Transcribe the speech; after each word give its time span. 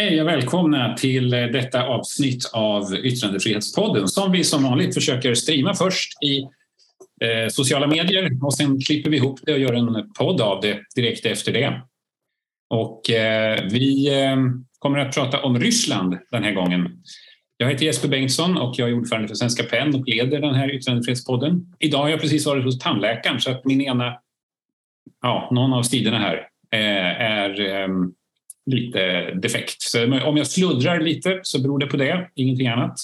Hej 0.00 0.20
och 0.20 0.28
välkomna 0.28 0.94
till 0.96 1.30
detta 1.30 1.86
avsnitt 1.86 2.50
av 2.52 2.94
Yttrandefrihetspodden 2.94 4.08
som 4.08 4.32
vi 4.32 4.44
som 4.44 4.62
vanligt 4.62 4.94
försöker 4.94 5.34
streama 5.34 5.74
först 5.74 6.22
i 6.22 6.40
eh, 7.26 7.48
sociala 7.48 7.86
medier 7.86 8.44
och 8.44 8.54
sen 8.54 8.80
klipper 8.80 9.10
vi 9.10 9.16
ihop 9.16 9.40
det 9.42 9.52
och 9.52 9.58
gör 9.58 9.72
en 9.72 10.12
podd 10.18 10.40
av 10.40 10.60
det 10.60 10.80
direkt 10.96 11.26
efter 11.26 11.52
det. 11.52 11.82
Och 12.70 13.10
eh, 13.10 13.64
vi 13.70 14.18
eh, 14.22 14.36
kommer 14.78 14.98
att 14.98 15.14
prata 15.14 15.42
om 15.42 15.58
Ryssland 15.58 16.18
den 16.30 16.44
här 16.44 16.52
gången. 16.52 17.02
Jag 17.56 17.68
heter 17.68 17.84
Jesper 17.84 18.08
Bengtsson 18.08 18.56
och 18.56 18.74
jag 18.78 18.88
är 18.88 18.94
ordförande 18.94 19.28
för 19.28 19.34
Svenska 19.34 19.62
PEN 19.62 19.94
och 19.94 20.08
leder 20.08 20.40
den 20.40 20.54
här 20.54 20.74
yttrandefrihetspodden. 20.74 21.74
Idag 21.78 21.98
har 21.98 22.08
jag 22.08 22.20
precis 22.20 22.46
varit 22.46 22.64
hos 22.64 22.78
tandläkaren 22.78 23.40
så 23.40 23.50
att 23.50 23.64
min 23.64 23.80
ena, 23.80 24.18
ja, 25.22 25.48
någon 25.50 25.72
av 25.72 25.82
sidorna 25.82 26.18
här 26.18 26.36
eh, 26.72 27.20
är 27.20 27.60
ehm, 27.60 28.12
lite 28.76 29.30
defekt. 29.30 29.82
Så 29.82 30.04
om 30.24 30.36
jag 30.36 30.46
sluddrar 30.46 31.00
lite 31.00 31.40
så 31.42 31.62
beror 31.62 31.78
det 31.78 31.86
på 31.86 31.96
det, 31.96 32.30
ingenting 32.34 32.66
annat. 32.66 32.94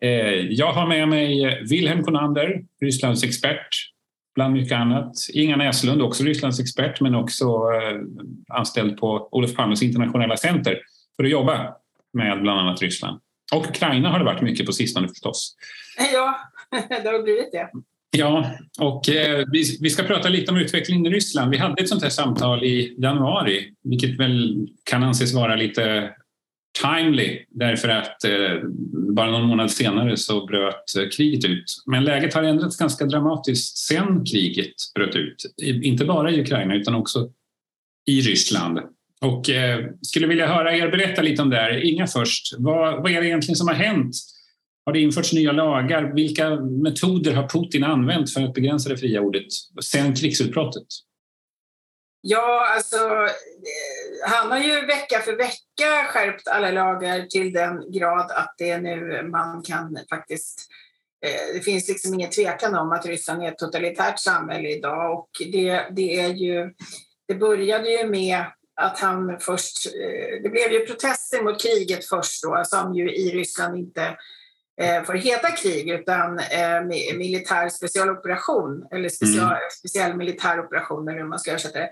Eh, 0.00 0.34
jag 0.50 0.72
har 0.72 0.86
med 0.86 1.08
mig 1.08 1.58
Wilhelm 1.70 2.02
Konander, 2.02 2.62
Rysslands 2.80 3.24
expert, 3.24 3.68
bland 4.34 4.54
mycket 4.54 4.78
annat. 4.78 5.12
Inga 5.32 5.56
Näslund, 5.56 6.02
också 6.02 6.24
Rysslands 6.24 6.60
expert, 6.60 7.00
men 7.00 7.14
också 7.14 7.44
eh, 7.44 8.00
anställd 8.48 8.96
på 8.96 9.28
Olof 9.32 9.54
Palmes 9.54 9.82
internationella 9.82 10.36
center 10.36 10.78
för 11.16 11.24
att 11.24 11.30
jobba 11.30 11.74
med 12.12 12.42
bland 12.42 12.60
annat 12.60 12.82
Ryssland. 12.82 13.20
Och 13.52 13.66
Ukraina 13.66 14.08
har 14.10 14.18
det 14.18 14.24
varit 14.24 14.42
mycket 14.42 14.66
på 14.66 14.72
sistone 14.72 15.08
förstås. 15.08 15.56
Ja, 16.12 16.38
det 16.88 17.08
har 17.08 17.22
blivit 17.22 17.52
det. 17.52 17.70
Ja, 18.16 18.50
och 18.80 19.08
eh, 19.08 19.44
vi, 19.52 19.78
vi, 19.80 19.90
ska 19.90 20.02
prata 20.02 20.28
lite 20.28 20.50
om 20.52 20.58
utvecklingen 20.58 21.06
i 21.06 21.10
Ryssland. 21.10 21.50
Vi 21.50 21.56
hade 21.56 21.82
ett 21.82 21.88
sånt 21.88 22.02
här 22.02 22.10
samtal 22.10 22.64
i 22.64 22.96
januari, 22.98 23.74
vilket 23.84 24.18
väl 24.18 24.66
kan 24.84 25.02
anses 25.02 25.34
vara 25.34 25.56
lite 25.56 26.10
timely 26.82 27.38
därför 27.48 27.88
att 27.88 28.24
eh, 28.24 28.68
bara 29.16 29.30
någon 29.30 29.46
månad 29.46 29.70
senare 29.70 30.16
så 30.16 30.46
bröt 30.46 30.96
eh, 30.98 31.08
kriget 31.16 31.44
ut. 31.44 31.64
Men 31.86 32.04
läget 32.04 32.34
har 32.34 32.42
ändrats 32.42 32.76
ganska 32.76 33.04
dramatiskt 33.04 33.78
sen 33.78 34.24
kriget 34.24 34.74
bröt 34.94 35.16
ut. 35.16 35.36
Inte 35.62 36.04
bara 36.04 36.30
i 36.30 36.40
Ukraina 36.40 36.74
utan 36.74 36.94
också 36.94 37.30
i 38.06 38.20
Ryssland. 38.20 38.78
Och 39.20 39.50
eh, 39.50 39.86
skulle 40.02 40.26
vilja 40.26 40.46
höra 40.46 40.76
er 40.76 40.90
berätta 40.90 41.22
lite 41.22 41.42
om 41.42 41.50
det 41.50 41.56
här. 41.56 41.84
Inga 41.84 42.06
först, 42.06 42.54
vad, 42.58 43.02
vad 43.02 43.12
är 43.12 43.20
det 43.20 43.26
egentligen 43.26 43.56
som 43.56 43.68
har 43.68 43.74
hänt 43.74 44.14
har 44.86 44.92
det 44.92 45.00
införts 45.00 45.32
nya 45.32 45.52
lagar? 45.52 46.02
Vilka 46.14 46.50
metoder 46.60 47.34
har 47.34 47.48
Putin 47.48 47.84
använt 47.84 48.32
för 48.32 48.40
att 48.40 48.54
begränsa 48.54 48.88
det 48.88 48.96
fria 48.96 49.20
ordet 49.20 49.46
sen 49.82 50.14
krigsutbrottet? 50.14 50.86
Ja, 52.22 52.72
alltså 52.74 52.96
eh, 52.96 54.30
han 54.30 54.50
har 54.50 54.58
ju 54.58 54.86
vecka 54.86 55.20
för 55.20 55.36
vecka 55.36 56.04
skärpt 56.08 56.48
alla 56.48 56.70
lagar 56.70 57.26
till 57.26 57.52
den 57.52 57.92
grad 57.92 58.30
att 58.30 58.54
det 58.58 58.78
nu 58.78 59.22
man 59.32 59.62
kan 59.62 59.98
faktiskt 60.10 60.68
eh, 61.26 61.54
det 61.54 61.60
finns 61.60 61.88
liksom 61.88 62.14
ingen 62.14 62.30
tvekan 62.30 62.74
om 62.74 62.92
att 62.92 63.06
Ryssland 63.06 63.42
är 63.42 63.48
ett 63.48 63.58
totalitärt 63.58 64.18
samhälle 64.18 64.68
idag 64.68 65.18
och 65.18 65.30
det, 65.52 65.86
det 65.90 66.20
är 66.20 66.34
ju 66.34 66.74
det 67.28 67.34
började 67.34 67.90
ju 67.90 68.06
med 68.06 68.44
att 68.80 68.98
han 68.98 69.40
först, 69.40 69.86
eh, 69.86 70.42
det 70.42 70.48
blev 70.48 70.72
ju 70.72 70.86
protester 70.86 71.42
mot 71.42 71.62
kriget 71.62 72.04
först 72.04 72.42
då 72.42 72.62
som 72.64 72.94
ju 72.94 73.14
i 73.14 73.30
Ryssland 73.30 73.78
inte 73.78 74.16
får 75.06 75.14
heta 75.14 75.50
krig 75.50 75.90
utan 75.90 76.38
eh, 76.38 76.82
militär 77.16 77.68
specialoperation 77.68 78.86
eller 78.90 79.08
special, 79.08 79.46
mm. 79.46 79.70
speciell 79.78 80.16
militär 80.16 80.60
operation 80.60 81.08
eller 81.08 81.18
hur 81.18 81.28
man 81.28 81.38
ska 81.38 81.50
översätta 81.50 81.78
det. 81.78 81.90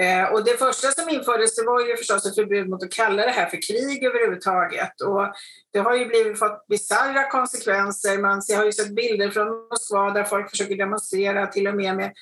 Eh, 0.00 0.32
och 0.32 0.44
det 0.44 0.58
första 0.58 0.88
som 0.88 1.08
infördes 1.08 1.56
det 1.56 1.66
var 1.66 1.80
ju 1.80 1.96
förstås 1.96 2.26
ett 2.26 2.34
förbud 2.34 2.68
mot 2.68 2.82
att 2.82 2.92
kalla 2.92 3.22
det 3.22 3.30
här 3.30 3.46
för 3.46 3.62
krig 3.62 4.04
överhuvudtaget. 4.04 5.00
Och 5.00 5.32
det 5.72 5.78
har 5.78 5.96
ju 5.96 6.06
blivit, 6.06 6.38
fått 6.38 6.66
bisarra 6.68 7.30
konsekvenser. 7.30 8.18
Man 8.18 8.42
har 8.56 8.64
ju 8.64 8.72
sett 8.72 8.94
bilder 8.94 9.30
från 9.30 9.48
Moskva 9.48 10.10
där 10.10 10.24
folk 10.24 10.50
försöker 10.50 10.76
demonstrera 10.76 11.46
till 11.46 11.68
och 11.68 11.74
med 11.74 11.96
med 11.96 12.12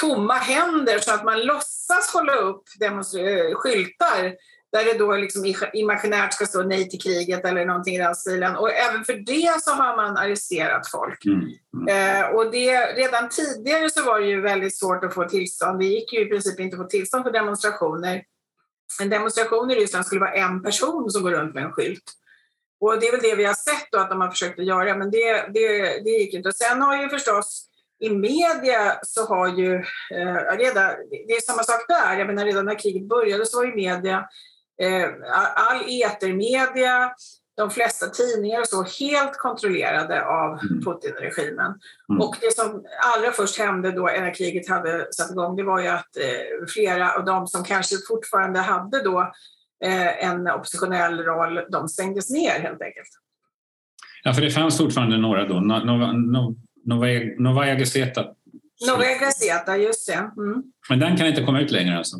tomma 0.00 0.34
händer 0.34 0.98
så 0.98 1.14
att 1.14 1.24
man 1.24 1.40
låtsas 1.40 2.14
hålla 2.14 2.34
upp 2.34 2.62
skyltar 3.54 4.34
där 4.72 4.84
det 4.84 4.98
då 4.98 5.16
liksom 5.16 5.54
imaginärt 5.72 6.34
ska 6.34 6.46
stå 6.46 6.62
nej 6.62 6.88
till 6.88 7.00
kriget 7.00 7.44
eller 7.44 7.66
någonting 7.66 7.94
i 7.94 7.98
den 7.98 8.14
stilen. 8.14 8.56
Och 8.56 8.72
även 8.72 9.04
för 9.04 9.12
det 9.12 9.62
så 9.62 9.70
har 9.70 9.96
man 9.96 10.16
arresterat 10.16 10.90
folk. 10.90 11.24
Mm. 11.24 11.40
Mm. 11.74 12.22
Eh, 12.22 12.28
och 12.28 12.50
det, 12.50 12.76
redan 12.76 13.28
tidigare 13.28 13.90
så 13.90 14.04
var 14.04 14.20
det 14.20 14.26
ju 14.26 14.40
väldigt 14.40 14.78
svårt 14.78 15.04
att 15.04 15.14
få 15.14 15.24
tillstånd. 15.24 15.78
Det 15.78 15.84
gick 15.84 16.12
ju 16.12 16.20
i 16.20 16.26
princip 16.26 16.60
inte 16.60 16.76
att 16.76 16.82
få 16.82 16.88
tillstånd 16.88 17.24
för 17.24 17.32
demonstrationer. 17.32 18.22
En 19.02 19.10
demonstration 19.10 19.70
i 19.70 19.74
Ryssland 19.74 20.06
skulle 20.06 20.20
vara 20.20 20.34
en 20.34 20.62
person 20.62 21.10
som 21.10 21.22
går 21.22 21.30
runt 21.30 21.54
med 21.54 21.64
en 21.64 21.72
skylt. 21.72 22.12
Och 22.80 23.00
det 23.00 23.08
är 23.08 23.12
väl 23.12 23.22
det 23.22 23.34
vi 23.34 23.44
har 23.44 23.54
sett 23.54 23.88
då 23.92 23.98
att 23.98 24.10
de 24.10 24.20
har 24.20 24.30
försökt 24.30 24.58
att 24.58 24.66
göra, 24.66 24.96
men 24.96 25.10
det, 25.10 25.32
det, 25.54 25.82
det 26.04 26.10
gick 26.10 26.34
inte. 26.34 26.48
Och 26.48 26.54
sen 26.54 26.82
har 26.82 27.02
ju 27.02 27.08
förstås 27.08 27.66
i 28.00 28.10
media 28.10 28.98
så 29.02 29.26
har 29.26 29.48
ju 29.48 29.74
eh, 30.14 30.56
redan, 30.58 30.90
det 31.26 31.32
är 31.32 31.40
samma 31.40 31.62
sak 31.62 31.84
där, 31.88 32.18
jag 32.18 32.26
menar 32.26 32.44
redan 32.44 32.64
när 32.64 32.78
kriget 32.78 33.08
började 33.08 33.46
så 33.46 33.56
var 33.56 33.64
ju 33.64 33.74
media 33.74 34.28
all 35.54 35.80
etermedia, 35.88 37.14
de 37.56 37.70
flesta 37.70 38.06
tidningar 38.06 38.60
och 38.60 38.68
så 38.68 38.82
helt 38.82 39.38
kontrollerade 39.38 40.24
av 40.24 40.58
mm. 40.62 40.84
Putin-regimen. 40.84 41.74
Mm. 42.08 42.20
Och 42.20 42.36
det 42.40 42.54
som 42.56 42.84
allra 43.16 43.32
först 43.32 43.58
hände 43.58 43.92
då 43.92 44.02
när 44.02 44.34
kriget 44.34 44.68
hade 44.68 45.06
satt 45.12 45.30
igång 45.30 45.56
det 45.56 45.62
var 45.62 45.80
ju 45.80 45.88
att 45.88 46.16
eh, 46.16 46.66
flera 46.74 47.12
av 47.12 47.24
de 47.24 47.46
som 47.46 47.64
kanske 47.64 47.96
fortfarande 48.08 48.60
hade 48.60 49.02
då 49.02 49.20
eh, 49.84 50.24
en 50.24 50.48
oppositionell 50.48 51.18
roll, 51.18 51.60
de 51.70 51.88
stängdes 51.88 52.30
ner 52.30 52.60
helt 52.60 52.82
enkelt. 52.82 53.08
Ja, 54.22 54.34
för 54.34 54.42
det 54.42 54.50
fanns 54.50 54.78
fortfarande 54.78 55.18
några 55.18 55.48
då, 55.48 55.60
Novaja 55.60 56.12
no, 56.12 56.56
no, 56.86 57.38
no, 57.38 57.78
Gazeta. 57.78 58.24
Novaja 58.86 59.18
Gazeta, 59.18 59.76
just 59.76 60.06
det. 60.06 60.30
Mm. 60.36 60.62
Men 60.88 60.98
den 60.98 61.16
kan 61.16 61.26
inte 61.26 61.42
komma 61.42 61.60
ut 61.60 61.70
längre 61.70 61.98
alltså? 61.98 62.16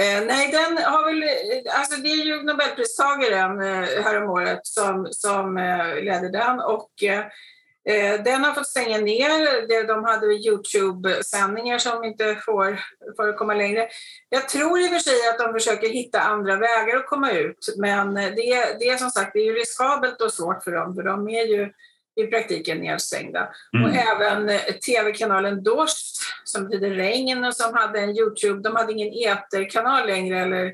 Eh, 0.00 0.24
nej, 0.26 0.50
den 0.52 0.84
har 0.84 1.04
väl, 1.04 1.22
eh, 1.22 1.78
alltså 1.78 2.00
det 2.00 2.08
är 2.08 2.24
ju 2.24 2.42
Nobelpristagaren 2.42 3.60
eh, 3.60 4.04
häromåret 4.04 4.66
som, 4.66 5.08
som 5.10 5.56
eh, 5.56 5.94
ledde 5.94 6.28
den 6.28 6.60
och 6.60 6.90
eh, 7.02 7.18
eh 7.84 8.22
den 8.24 8.44
har 8.44 8.52
fått 8.52 8.66
stänga 8.66 8.98
ner. 8.98 9.86
De 9.86 10.04
hade 10.04 10.26
Youtube-sändningar 10.26 11.78
som 11.78 12.04
inte 12.04 12.34
får 12.34 12.80
förekomma 13.16 13.54
längre. 13.54 13.88
Jag 14.28 14.48
tror 14.48 14.80
i 14.80 14.86
och 14.86 14.90
för 14.90 14.98
sig 14.98 15.28
att 15.28 15.38
de 15.38 15.52
försöker 15.52 15.88
hitta 15.88 16.20
andra 16.20 16.56
vägar 16.56 16.96
att 16.96 17.06
komma 17.06 17.30
ut 17.30 17.74
men 17.78 18.16
eh, 18.16 18.30
det, 18.36 18.78
det 18.78 18.88
är 18.88 18.96
som 18.96 19.10
sagt 19.10 19.30
det 19.32 19.40
är 19.40 19.46
ju 19.46 19.54
riskabelt 19.54 20.20
och 20.20 20.32
svårt 20.32 20.64
för 20.64 20.72
dem 20.72 20.94
för 20.94 21.02
de 21.02 21.28
är 21.28 21.46
ju 21.46 21.72
i 22.20 22.26
praktiken 22.26 22.78
nedstängda. 22.78 23.48
Mm. 23.76 23.84
Och 23.84 23.96
även 23.96 24.48
eh, 24.48 24.60
tv-kanalen 24.86 25.62
Dost 25.62 26.20
som 26.44 26.68
betyder 26.68 26.90
regn 26.90 27.44
och 27.44 27.56
som 27.56 27.74
hade 27.74 28.00
en 28.00 28.16
Youtube, 28.16 28.62
de 28.62 28.76
hade 28.76 28.92
ingen 28.92 29.12
eterkanal 29.12 30.06
längre 30.06 30.40
eller 30.40 30.64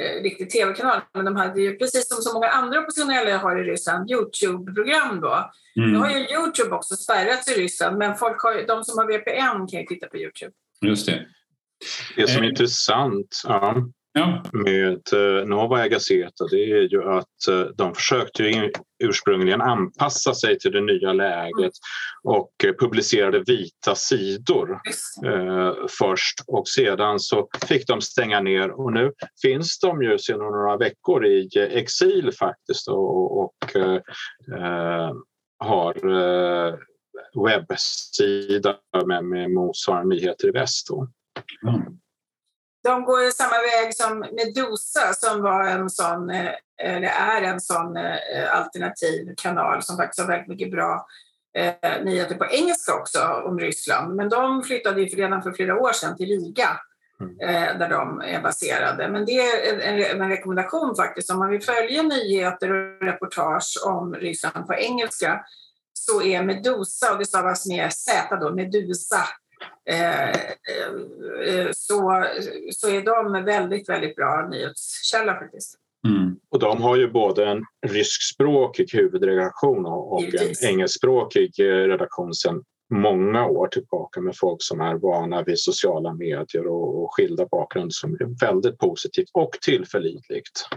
eh, 0.00 0.22
riktig 0.22 0.50
tv-kanal, 0.50 1.00
men 1.14 1.24
de 1.24 1.36
hade 1.36 1.60
ju 1.60 1.76
precis 1.76 2.08
som 2.08 2.22
så 2.22 2.34
många 2.34 2.48
andra 2.48 2.80
oppositionella 2.80 3.36
har 3.36 3.60
i 3.60 3.64
Ryssland 3.64 4.10
Youtube-program 4.10 5.20
då. 5.20 5.50
Mm. 5.76 5.92
Nu 5.92 5.98
har 5.98 6.10
ju 6.10 6.18
Youtube 6.18 6.74
också 6.74 6.96
spärrats 6.96 7.48
i 7.48 7.62
Ryssland, 7.62 7.98
men 7.98 8.16
folk 8.16 8.42
har, 8.42 8.66
de 8.66 8.84
som 8.84 8.98
har 8.98 9.06
VPN 9.06 9.66
kan 9.66 9.80
ju 9.80 9.86
titta 9.86 10.06
på 10.06 10.16
Youtube. 10.16 10.52
Just 10.80 11.06
det. 11.06 11.26
Det 12.16 12.28
som 12.28 12.38
är 12.38 12.46
eh. 12.46 12.48
intressant 12.48 13.40
ja, 13.44 13.76
ja. 14.12 14.42
med 14.52 15.00
eh, 15.12 15.46
Novaja 15.46 15.88
Gazeta 15.88 16.46
det 16.50 16.70
är 16.72 16.88
ju 16.88 17.10
att 17.10 17.48
eh, 17.48 17.60
de 17.60 17.94
försökte 17.94 18.70
ursprungligen 19.04 19.60
anpassa 19.60 20.34
sig 20.34 20.58
till 20.58 20.72
det 20.72 20.80
nya 20.80 21.12
läget 21.12 21.72
och 22.22 22.52
eh, 22.64 22.72
publicerade 22.72 23.42
vita 23.46 23.94
sidor 23.94 24.80
eh, 25.26 25.74
först 25.98 26.44
och 26.46 26.68
sedan 26.68 27.20
så 27.20 27.48
fick 27.68 27.86
de 27.86 28.00
stänga 28.00 28.40
ner 28.40 28.70
och 28.70 28.92
nu 28.92 29.12
finns 29.42 29.78
de 29.78 30.02
ju 30.02 30.18
sedan 30.18 30.38
några 30.38 30.76
veckor 30.76 31.26
i 31.26 31.48
exil 31.54 32.32
faktiskt 32.38 32.88
och, 32.88 33.40
och 33.40 33.76
eh, 33.76 35.12
har 35.58 35.94
eh, 36.10 36.74
webbsida 37.44 38.76
med, 39.06 39.24
med 39.24 39.50
motsvarande 39.50 40.14
nyheter 40.14 40.48
i 40.48 40.50
väst. 40.50 40.88
Mm 41.68 41.82
de 42.82 43.04
går 43.04 43.30
samma 43.30 43.56
väg 43.56 43.94
som 43.94 44.18
Medusa 44.18 45.12
som 45.12 45.42
var 45.42 45.64
en 45.64 45.90
sån, 45.90 46.30
eh, 46.30 46.52
eller 46.82 47.08
är 47.08 47.42
en 47.42 47.60
sån 47.60 47.96
eh, 47.96 48.56
alternativ 48.56 49.34
kanal 49.36 49.82
som 49.82 49.96
faktiskt 49.96 50.20
har 50.20 50.28
väldigt 50.28 50.48
mycket 50.48 50.70
bra 50.70 51.06
eh, 51.58 52.04
nyheter 52.04 52.34
på 52.34 52.46
engelska 52.46 52.94
också 52.94 53.42
om 53.44 53.60
Ryssland. 53.60 54.16
Men 54.16 54.28
de 54.28 54.62
flyttade 54.62 55.02
ju 55.02 55.06
redan 55.06 55.42
för 55.42 55.52
flera 55.52 55.78
år 55.78 55.92
sedan 55.92 56.16
till 56.16 56.28
Riga 56.28 56.80
mm. 57.20 57.40
eh, 57.40 57.78
där 57.78 57.88
de 57.88 58.20
är 58.20 58.42
baserade. 58.42 59.08
Men 59.08 59.24
det 59.24 59.38
är 59.38 59.82
en, 59.82 60.20
en, 60.20 60.28
rekommendation 60.28 60.96
faktiskt. 60.96 61.30
Om 61.30 61.38
man 61.38 61.50
vill 61.50 61.62
följa 61.62 62.02
nyheter 62.02 62.72
och 62.72 63.02
reportage 63.02 63.82
om 63.86 64.14
Ryssland 64.14 64.66
på 64.66 64.74
engelska 64.74 65.44
så 65.94 66.22
är 66.22 66.42
Medusa, 66.42 67.12
och 67.12 67.18
det 67.18 67.24
stavas 67.24 67.66
med 67.66 67.92
Z 67.92 68.36
då, 68.36 68.54
Medusa, 68.54 69.28
så, 71.72 72.26
så 72.72 72.88
är 72.88 73.04
de 73.04 73.44
väldigt, 73.44 73.88
väldigt 73.88 74.16
bra 74.16 74.48
nyhetskälla 74.50 75.34
faktiskt. 75.34 75.78
Mm. 76.08 76.36
Och 76.50 76.58
de 76.58 76.82
har 76.82 76.96
ju 76.96 77.10
både 77.10 77.46
en 77.46 77.64
ryskspråkig 77.86 78.94
huvudredaktion 78.94 79.86
och 79.86 80.22
en 80.22 80.68
engelskspråkig 80.68 81.60
eh, 81.60 81.64
redaktion 81.64 82.34
sedan 82.34 82.62
många 82.94 83.46
år 83.46 83.66
tillbaka 83.66 84.20
med 84.20 84.36
folk 84.36 84.62
som 84.62 84.80
är 84.80 84.94
vana 84.94 85.42
vid 85.42 85.58
sociala 85.58 86.14
medier 86.14 86.66
och, 86.66 87.02
och 87.02 87.14
skilda 87.14 87.46
bakgrunder 87.46 87.90
som 87.90 88.14
är 88.14 88.46
väldigt 88.46 88.78
positivt 88.78 89.28
och 89.32 89.50
tillförlitligt. 89.62 90.68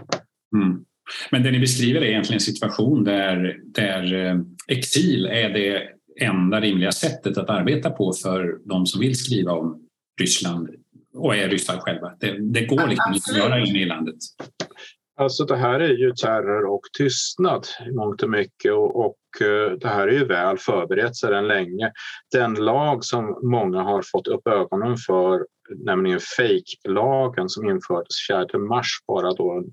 Mm. 0.54 0.84
Men 1.30 1.42
det 1.42 1.50
ni 1.50 1.58
beskriver 1.58 2.00
är 2.00 2.04
egentligen 2.04 2.36
en 2.36 2.40
situation 2.40 3.04
där, 3.04 3.60
där 3.64 4.14
eh, 4.14 4.36
exil 4.68 5.26
är 5.26 5.50
det 5.50 5.88
enda 6.20 6.60
rimliga 6.60 6.92
sättet 6.92 7.38
att 7.38 7.50
arbeta 7.50 7.90
på 7.90 8.12
för 8.12 8.58
de 8.64 8.86
som 8.86 9.00
vill 9.00 9.18
skriva 9.18 9.52
om 9.52 9.82
Ryssland 10.20 10.68
och 11.14 11.36
är 11.36 11.48
ryssar 11.48 11.78
själva. 11.78 12.12
Det, 12.20 12.52
det 12.52 12.64
går 12.64 12.86
liksom 12.86 13.14
inte 13.14 13.30
att 13.30 13.38
göra 13.38 13.60
inne 13.60 13.78
i 13.78 13.84
landet. 13.84 14.16
Alltså 15.18 15.44
det 15.44 15.56
här 15.56 15.80
är 15.80 15.92
ju 15.92 16.12
terror 16.12 16.64
och 16.64 16.80
tystnad 16.98 17.66
i 17.88 17.92
mångt 17.92 18.22
och 18.22 18.30
mycket 18.30 18.72
och, 18.72 19.06
och 19.06 19.46
eh, 19.46 19.72
det 19.72 19.88
här 19.88 20.08
är 20.08 20.12
ju 20.12 20.24
väl 20.24 20.58
förberett 20.58 21.16
sedan 21.16 21.48
länge. 21.48 21.92
Den 22.32 22.54
lag 22.54 23.04
som 23.04 23.40
många 23.42 23.82
har 23.82 24.02
fått 24.12 24.28
upp 24.28 24.48
ögonen 24.48 24.96
för, 24.96 25.46
nämligen 25.76 26.20
fejklagen 26.20 27.48
som 27.48 27.70
infördes 27.70 28.16
4 28.30 28.58
mars, 28.58 28.88
bara 29.06 29.32
då 29.32 29.52
en 29.52 29.64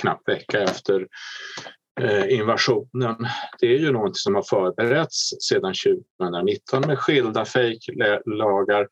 knapp 0.00 0.28
vecka 0.28 0.62
efter 0.62 1.06
invasionen. 2.28 3.16
Det 3.60 3.66
är 3.66 3.78
ju 3.78 3.92
något 3.92 4.16
som 4.16 4.34
har 4.34 4.42
förberetts 4.42 5.30
sedan 5.40 5.74
2019 6.18 6.82
med 6.86 6.98
skilda 6.98 7.44
fejklagar 7.44 8.88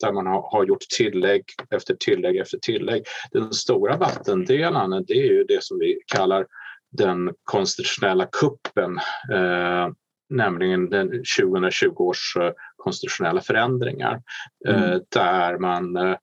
där 0.00 0.12
man 0.12 0.26
har, 0.26 0.64
gjort 0.64 0.88
tillägg 0.96 1.44
efter 1.70 1.94
tillägg 1.94 2.36
efter 2.36 2.58
tillägg. 2.58 3.04
Den 3.30 3.52
stora 3.52 3.96
vattendelaren 3.96 5.04
det 5.06 5.14
är 5.14 5.32
ju 5.32 5.44
det 5.44 5.64
som 5.64 5.78
vi 5.78 5.98
kallar 6.14 6.46
den 6.92 7.34
konstitutionella 7.44 8.26
kuppen, 8.26 8.98
eh, 9.32 9.88
nämligen 10.30 10.90
den 10.90 11.08
2020 11.38 11.94
års 11.96 12.36
eh, 12.36 12.52
konstitutionella 12.76 13.40
förändringar 13.40 14.22
eh, 14.68 14.84
mm. 14.84 15.00
där 15.08 15.58
man 15.58 15.96
eh, 15.96 16.16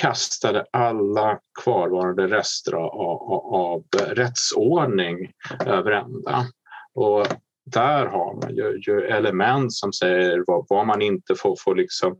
kastade 0.00 0.66
alla 0.70 1.38
kvarvarande 1.62 2.26
rester 2.26 2.72
av, 2.72 2.90
av, 3.00 3.54
av 3.54 3.84
rättsordning 4.08 5.32
över 5.66 5.90
ända. 5.92 6.46
Och 6.94 7.26
där 7.66 8.06
har 8.06 8.34
man 8.34 8.56
ju, 8.56 8.80
ju, 8.86 9.00
element 9.00 9.72
som 9.72 9.92
säger 9.92 10.44
vad, 10.46 10.66
vad 10.68 10.86
man 10.86 11.02
inte 11.02 11.34
får, 11.34 11.56
får 11.64 11.74
liksom 11.74 12.16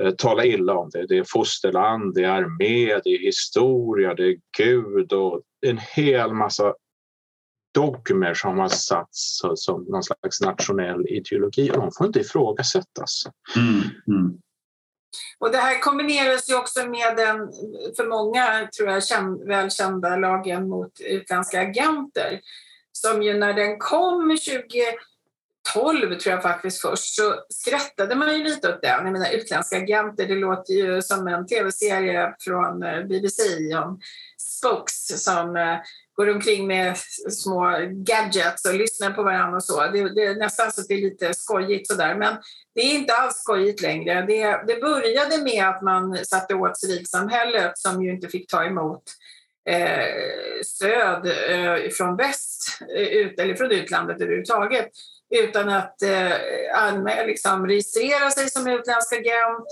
Eh, 0.00 0.10
tala 0.10 0.44
illa 0.44 0.74
om 0.74 0.90
det. 0.92 1.06
Det 1.06 1.18
är 1.18 1.24
fosterland, 1.24 2.14
det 2.14 2.24
är 2.24 2.30
armé, 2.30 3.00
det 3.04 3.10
är 3.10 3.18
historia, 3.18 4.14
det 4.14 4.24
är 4.26 4.36
Gud 4.58 5.12
och 5.12 5.42
en 5.66 5.78
hel 5.78 6.32
massa 6.32 6.74
dogmer 7.74 8.34
som 8.34 8.58
har 8.58 8.68
satts 8.68 9.40
som 9.54 9.84
någon 9.84 10.02
slags 10.02 10.40
nationell 10.40 11.06
ideologi 11.08 11.70
och 11.70 11.76
de 11.76 11.90
får 11.98 12.06
inte 12.06 12.20
ifrågasättas. 12.20 13.22
Mm, 13.56 13.80
mm. 14.18 14.38
Och 15.38 15.52
det 15.52 15.58
här 15.58 15.80
kombineras 15.80 16.50
ju 16.50 16.54
också 16.54 16.86
med 16.86 17.16
den, 17.16 17.38
för 17.96 18.08
många 18.08 18.68
tror 18.76 18.88
jag, 18.88 19.04
känd, 19.04 19.48
välkända 19.48 20.16
lagen 20.16 20.68
mot 20.68 21.00
utländska 21.00 21.60
agenter 21.60 22.40
som 22.92 23.22
ju 23.22 23.38
när 23.38 23.54
den 23.54 23.78
kom 23.78 24.38
2012, 25.74 26.18
tror 26.18 26.34
jag 26.34 26.42
faktiskt 26.42 26.80
först, 26.80 27.14
så 27.14 27.34
skrattade 27.48 28.14
man 28.14 28.38
ju 28.38 28.44
lite 28.44 28.68
åt 28.68 28.82
den. 28.82 29.04
Jag 29.04 29.12
menar 29.12 29.30
utländska 29.30 29.76
agenter, 29.76 30.26
det 30.26 30.34
låter 30.34 30.74
ju 30.74 31.02
som 31.02 31.28
en 31.28 31.46
tv-serie 31.46 32.34
från 32.38 32.82
eh, 32.82 33.04
BBC 33.04 33.42
om 33.76 34.00
spokes 34.38 35.24
som 35.24 35.56
eh, 35.56 35.78
går 36.18 36.30
omkring 36.30 36.66
med 36.66 36.96
små 37.30 37.76
gadgets 37.90 38.64
och 38.64 38.74
lyssnar 38.74 39.10
på 39.10 39.22
varandra 39.22 39.56
och 39.56 39.64
så. 39.64 39.80
Det, 39.80 40.14
det 40.14 40.24
är 40.24 40.34
nästan 40.34 40.72
så 40.72 40.80
att 40.80 40.88
det 40.88 40.94
är 40.94 41.00
lite 41.00 41.34
skojigt 41.34 41.88
sådär, 41.88 42.14
men 42.14 42.36
det 42.74 42.80
är 42.80 42.94
inte 42.94 43.14
alls 43.14 43.34
skojigt 43.34 43.82
längre. 43.82 44.26
Det, 44.26 44.62
det 44.66 44.80
började 44.80 45.42
med 45.42 45.68
att 45.68 45.82
man 45.82 46.24
satte 46.24 46.54
åt 46.54 46.80
civilsamhället 46.80 47.78
som 47.78 48.02
ju 48.02 48.10
inte 48.10 48.28
fick 48.28 48.50
ta 48.50 48.64
emot 48.64 49.02
eh, 49.70 50.62
stöd 50.64 51.26
eh, 51.26 51.90
från 51.90 52.16
väst, 52.16 52.80
eh, 52.96 53.08
ut, 53.08 53.40
eller 53.40 53.54
från 53.54 53.70
utlandet 53.70 54.20
överhuvudtaget 54.20 54.88
utan 55.30 55.68
att 55.68 56.02
eh, 56.02 56.32
anmäla, 56.74 57.22
liksom, 57.22 57.66
registrera 57.66 58.30
sig 58.30 58.50
som 58.50 58.68
utländsk 58.68 59.12
agent. 59.12 59.66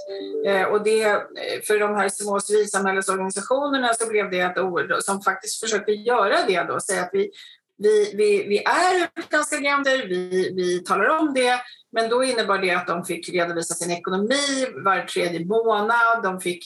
Eh, 0.47 0.63
och 0.63 0.85
det, 0.85 1.03
eh, 1.03 1.21
för 1.67 1.79
de 1.79 1.95
här 1.95 2.09
små 2.09 2.41
civilsamhällesorganisationerna 2.41 3.95
så 3.95 4.09
blev 4.09 4.31
det 4.31 4.41
ett 4.41 4.59
ord 4.59 4.95
som 5.01 5.23
faktiskt 5.23 5.61
försökte 5.61 5.93
göra 5.93 6.37
det 6.47 6.63
då, 6.63 6.81
säga 6.81 7.03
att 7.03 7.11
vi, 7.13 7.31
vi, 7.79 8.13
vi, 8.15 8.47
vi 8.49 8.59
är 8.59 9.09
utländska 9.17 9.57
agenter, 9.57 10.07
vi, 10.09 10.53
vi 10.57 10.85
talar 10.85 11.19
om 11.19 11.35
det, 11.35 11.61
men 11.93 12.09
då 12.09 12.25
innebar 12.25 12.59
det 12.59 12.71
att 12.71 12.87
de 12.87 13.05
fick 13.05 13.29
redovisa 13.29 13.75
sin 13.75 13.91
ekonomi 13.91 14.67
var 14.85 15.03
tredje 15.03 15.45
månad, 15.45 16.23
de 16.23 16.41
fick 16.41 16.65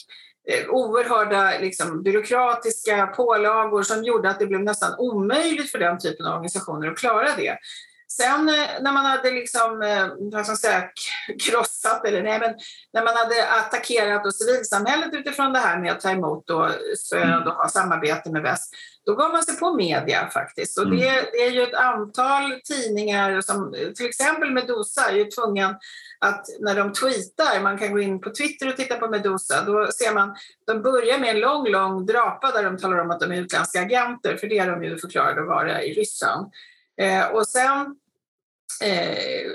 eh, 0.49 0.69
oerhörda 0.69 1.59
liksom, 1.59 2.03
byråkratiska 2.03 3.07
pålagor 3.07 3.83
som 3.83 4.03
gjorde 4.03 4.29
att 4.29 4.39
det 4.39 4.47
blev 4.47 4.61
nästan 4.61 4.95
omöjligt 4.97 5.71
för 5.71 5.79
den 5.79 5.99
typen 5.99 6.25
av 6.25 6.33
organisationer 6.33 6.87
att 6.87 6.97
klara 6.97 7.35
det. 7.37 7.57
Sen 8.17 8.49
eh, 8.49 8.81
när 8.81 8.93
man 8.93 9.05
hade 9.05 9.31
liksom, 9.31 9.81
eh, 9.81 10.07
vad 10.17 10.45
ska 10.45 10.55
säga, 10.55 10.83
krossat, 11.43 12.05
eller 12.05 12.23
nej, 12.23 12.39
men 12.39 12.55
när 12.93 13.03
man 13.03 13.15
hade 13.15 13.49
attackerat 13.49 14.25
och 14.25 14.35
civilsamhället 14.35 15.13
utifrån 15.13 15.53
det 15.53 15.59
här 15.59 15.79
med 15.79 15.91
att 15.91 16.01
ta 16.01 16.09
emot 16.09 16.49
och 16.49 16.69
stöd 16.97 17.47
och 17.47 17.53
ha 17.53 17.69
samarbete 17.69 18.31
med 18.31 18.41
väst, 18.41 18.73
då 19.05 19.15
gav 19.15 19.31
man 19.31 19.43
sig 19.43 19.55
på 19.55 19.73
media 19.73 20.29
faktiskt. 20.33 20.79
Och 20.79 20.89
det, 20.89 21.07
mm. 21.07 21.25
det 21.31 21.37
är 21.37 21.51
ju 21.51 21.61
ett 21.61 21.73
antal 21.73 22.59
tidningar, 22.65 23.41
som 23.41 23.75
till 23.95 24.05
exempel 24.05 24.51
Medusa 24.51 25.09
är 25.09 25.15
ju 25.15 25.25
tvungen 25.25 25.75
att 26.19 26.45
när 26.59 26.75
de 26.75 26.93
tweetar, 26.93 27.61
man 27.61 27.77
kan 27.77 27.91
gå 27.91 27.99
in 27.99 28.21
på 28.21 28.29
Twitter 28.29 28.67
och 28.67 28.77
titta 28.77 28.95
på 28.95 29.07
Medusa, 29.07 29.63
då 29.65 29.91
ser 29.91 30.13
man, 30.13 30.35
de 30.67 30.81
börjar 30.81 31.19
med 31.19 31.29
en 31.29 31.39
lång, 31.39 31.67
lång 31.67 32.05
drapa 32.05 32.51
där 32.51 32.63
de 32.63 32.77
talar 32.77 32.97
om 32.97 33.11
att 33.11 33.19
de 33.19 33.31
är 33.31 33.41
utländska 33.41 33.81
agenter, 33.81 34.37
för 34.37 34.47
det 34.47 34.57
är 34.57 34.71
de 34.71 34.83
ju 34.83 34.97
förklarade 34.97 35.41
att 35.41 35.47
vara 35.47 35.83
i 35.83 35.93
Ryssland. 35.93 36.51
Eh, 37.01 37.27
och 37.27 37.47
sen 37.47 37.95
eh, 38.83 39.47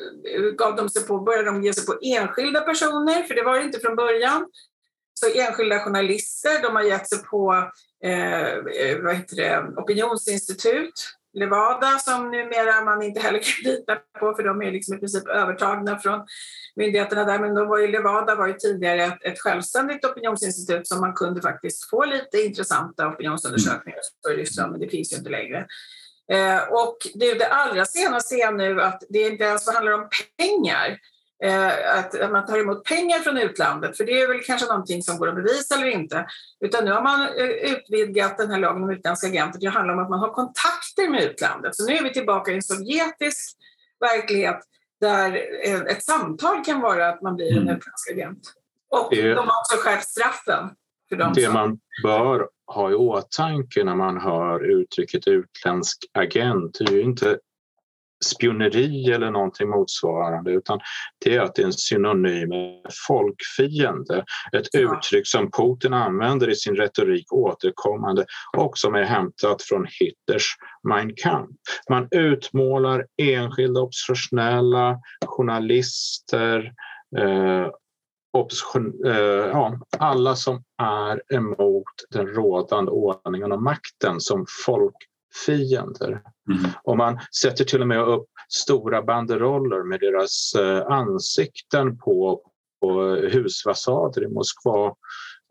gav 0.59 0.77
de 0.77 0.89
sig 0.89 1.07
på, 1.07 1.21
började 1.21 1.45
de 1.45 1.63
ge 1.63 1.73
sig 1.73 1.87
på 1.87 1.99
enskilda 2.03 2.61
personer, 2.61 3.23
för 3.23 3.35
det 3.35 3.43
var 3.43 3.59
det 3.59 3.65
inte 3.65 3.81
från 3.81 3.97
början. 3.97 4.47
Så 5.15 5.41
enskilda 5.41 5.79
journalister, 5.79 6.63
de 6.63 6.77
har 6.77 6.83
gett 6.83 7.09
sig 7.09 7.19
på 7.19 7.71
eh, 8.05 8.43
eh, 8.43 9.03
vad 9.03 9.17
heter 9.17 9.37
det, 9.37 9.65
opinionsinstitut, 9.77 11.17
Levada 11.37 11.99
som 11.99 12.31
numera 12.31 12.85
man 12.85 13.03
inte 13.03 13.21
heller 13.21 13.39
kan 13.39 13.73
lita 13.73 13.97
på 14.21 14.35
för 14.35 14.43
de 14.43 14.63
är 14.63 14.73
liksom 14.73 14.97
i 14.97 14.99
princip 14.99 15.29
övertagna 15.29 15.99
från 15.99 16.27
myndigheterna 16.77 17.25
där. 17.25 17.39
Men 17.39 17.55
då 17.55 17.65
var 17.65 17.79
ju 17.79 17.89
Levada 17.89 18.35
var 18.35 18.47
ju 18.47 18.53
tidigare 18.53 19.05
ett, 19.05 19.25
ett 19.25 19.41
självständigt 19.41 20.05
opinionsinstitut 20.05 20.89
som 20.89 21.01
man 21.01 21.15
kunde 21.15 21.43
faktiskt 21.43 21.91
få 21.91 22.05
lite 22.05 22.39
intressanta 22.39 23.09
opinionsundersökningar 23.09 23.99
för 24.27 24.37
Ryssland, 24.37 24.73
men 24.73 24.81
det 24.81 24.89
finns 24.89 25.13
ju 25.13 25.17
inte 25.17 25.31
längre. 25.31 25.67
Eh, 26.33 26.63
och 26.69 26.97
det, 27.15 27.35
det 27.35 27.49
allra 27.49 27.85
senaste 27.85 28.35
är 28.35 28.53
nu 28.53 28.83
att 28.83 29.03
det 29.09 29.23
inte 29.23 29.45
ens 29.45 29.75
handlar 29.75 29.93
om 29.93 30.09
pengar. 30.39 30.99
Eh, 31.45 31.99
att 31.99 32.31
man 32.31 32.47
tar 32.47 32.59
emot 32.59 32.85
pengar 32.85 33.19
från 33.19 33.39
utlandet, 33.39 33.97
för 33.97 34.05
det 34.05 34.21
är 34.21 34.29
väl 34.29 34.43
kanske 34.43 34.67
någonting 34.67 35.03
som 35.03 35.19
går 35.19 35.29
att 35.29 35.35
bevisa 35.35 35.75
eller 35.75 35.87
inte. 35.87 36.27
Utan 36.61 36.85
nu 36.85 36.93
har 36.93 37.03
man 37.03 37.21
eh, 37.21 37.73
utvidgat 37.73 38.39
den 38.39 38.51
här 38.51 38.59
lagen 38.59 38.83
om 38.83 38.91
utländska 38.91 39.27
agenter 39.27 39.61
Det 39.61 39.67
handlar 39.67 39.95
om 39.95 40.01
att 40.01 40.11
man 40.11 40.21
har 40.21 40.31
kontakter 40.31 41.11
med 41.11 41.23
utlandet. 41.23 41.77
Så 41.77 41.87
nu 41.87 41.97
är 41.97 42.03
vi 42.03 42.13
tillbaka 42.13 42.51
i 42.51 42.55
en 42.55 42.63
sovjetisk 42.63 43.57
verklighet 44.01 44.61
där 45.01 45.37
ett 45.87 46.05
samtal 46.05 46.65
kan 46.65 46.81
vara 46.81 47.09
att 47.09 47.23
man 47.23 47.37
blir 47.37 47.51
en 47.51 47.63
mm. 47.63 47.77
utländsk 47.77 48.11
agent. 48.11 48.53
Och 48.91 49.09
de 49.11 49.37
har 49.37 49.61
också 49.61 49.77
skärpt 49.77 50.09
straffen. 50.09 50.71
Det 51.35 51.53
man 51.53 51.79
bör 52.03 52.49
ha 52.67 52.91
i 52.91 52.95
åtanke 52.95 53.85
när 53.85 53.95
man 53.95 54.21
hör 54.21 54.81
uttrycket 54.81 55.29
utländsk 55.29 55.99
agent 56.13 56.81
är 56.81 56.93
ju 56.93 57.03
inte 57.03 57.39
spioneri 58.25 59.13
eller 59.13 59.31
någonting 59.31 59.69
motsvarande 59.69 60.51
utan 60.51 60.81
det 61.25 61.35
är 61.35 61.41
att 61.41 61.55
det 61.55 61.63
är 61.63 61.67
en 61.67 61.73
synonym 61.73 62.49
med 62.49 62.81
folkfiende. 63.09 64.25
Ett 64.57 64.67
ja. 64.73 64.81
uttryck 64.81 65.27
som 65.27 65.51
Putin 65.51 65.93
använder 65.93 66.51
i 66.51 66.55
sin 66.55 66.77
retorik 66.77 67.33
återkommande 67.33 68.25
och 68.57 68.79
som 68.79 68.95
är 68.95 69.05
hämtat 69.05 69.63
från 69.63 69.87
Hitlers 70.01 70.57
Mein 70.89 71.15
Kampf. 71.17 71.57
Man 71.91 72.09
utmålar 72.11 73.07
enskilda 73.23 73.81
oppositionella, 73.81 74.99
journalister 75.27 76.73
eh, 77.19 77.69
opposition, 78.37 79.05
eh, 79.07 79.15
ja, 79.53 79.79
alla 79.99 80.37
som 80.37 80.63
är 80.83 81.35
emot 81.35 81.85
den 82.11 82.27
rådande 82.27 82.91
ordningen 82.91 83.53
och 83.53 83.63
makten 83.63 84.21
som 84.21 84.47
folkfiender. 84.67 86.11
Mm. 86.11 86.71
Och 86.85 86.97
man 86.97 87.19
sätter 87.41 87.65
till 87.65 87.81
och 87.81 87.89
med 87.89 88.09
upp 88.09 88.29
stora 88.49 89.03
banderoller 89.03 89.83
med 89.83 90.01
deras 90.01 90.55
eh, 90.55 90.87
ansikten 90.87 91.99
på, 91.99 92.41
på 92.81 93.03
husfasader 93.05 94.25
i 94.25 94.29
Moskva 94.29 94.87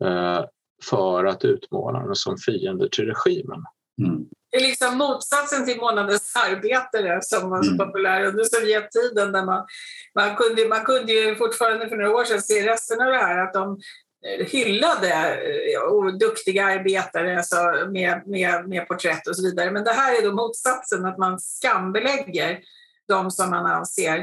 eh, 0.04 0.44
för 0.90 1.24
att 1.24 1.44
utmåla 1.44 1.98
henne 1.98 2.14
som 2.14 2.36
fiende 2.36 2.88
till 2.88 3.04
regimen. 3.04 3.64
Mm. 4.02 4.26
Det 4.56 4.60
är 4.60 4.66
liksom 4.66 4.98
motsatsen 4.98 5.66
till 5.66 5.80
månadens 5.80 6.36
arbetare 6.36 7.22
som 7.22 7.50
var 7.50 7.62
så 7.62 7.70
mm. 7.70 7.86
populär 7.86 8.24
under 8.24 8.44
Sovjettiden. 8.44 9.32
Där 9.32 9.44
man, 9.44 9.66
man, 10.14 10.36
kunde, 10.36 10.68
man 10.68 10.84
kunde 10.84 11.12
ju 11.12 11.34
fortfarande 11.34 11.88
för 11.88 11.96
några 11.96 12.14
år 12.14 12.24
sedan 12.24 12.42
se 12.42 12.66
resten 12.66 13.00
av 13.00 13.06
det 13.06 13.18
här 13.18 13.38
att 13.38 13.54
de 13.54 13.78
eh, 14.26 14.46
hyllade 14.46 15.12
eh, 15.12 16.06
duktiga 16.20 16.64
arbetare 16.64 17.36
alltså 17.36 17.56
med, 17.88 18.22
med, 18.26 18.68
med 18.68 18.88
porträtt 18.88 19.26
och 19.26 19.36
så 19.36 19.42
vidare. 19.42 19.70
Men 19.70 19.84
det 19.84 19.92
här 19.92 20.18
är 20.18 20.22
då 20.22 20.32
motsatsen, 20.32 21.06
att 21.06 21.18
man 21.18 21.38
skambelägger 21.40 22.60
de 23.08 23.30
som 23.30 23.50
man 23.50 23.66
anser 23.66 24.18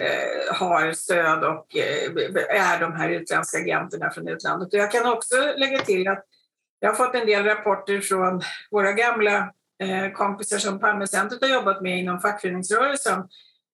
eh, 0.00 0.54
har 0.54 0.92
stöd 0.92 1.44
och 1.44 1.76
eh, 1.76 2.10
är 2.48 2.80
de 2.80 2.92
här 2.92 3.08
utländska 3.08 3.58
agenterna 3.58 4.10
från 4.10 4.28
utlandet. 4.28 4.72
Och 4.72 4.78
jag 4.78 4.92
kan 4.92 5.12
också 5.12 5.36
lägga 5.56 5.78
till 5.78 6.08
att 6.08 6.24
jag 6.80 6.88
har 6.88 6.96
fått 6.96 7.14
en 7.14 7.26
del 7.26 7.44
rapporter 7.44 8.00
från 8.00 8.42
våra 8.70 8.92
gamla 8.92 9.52
Eh, 9.82 10.12
kompisar 10.12 10.58
som 10.58 10.80
Palmecentret 10.80 11.42
har 11.42 11.48
jobbat 11.48 11.82
med 11.82 11.98
inom 11.98 12.20
fackföreningsrörelsen. 12.20 13.28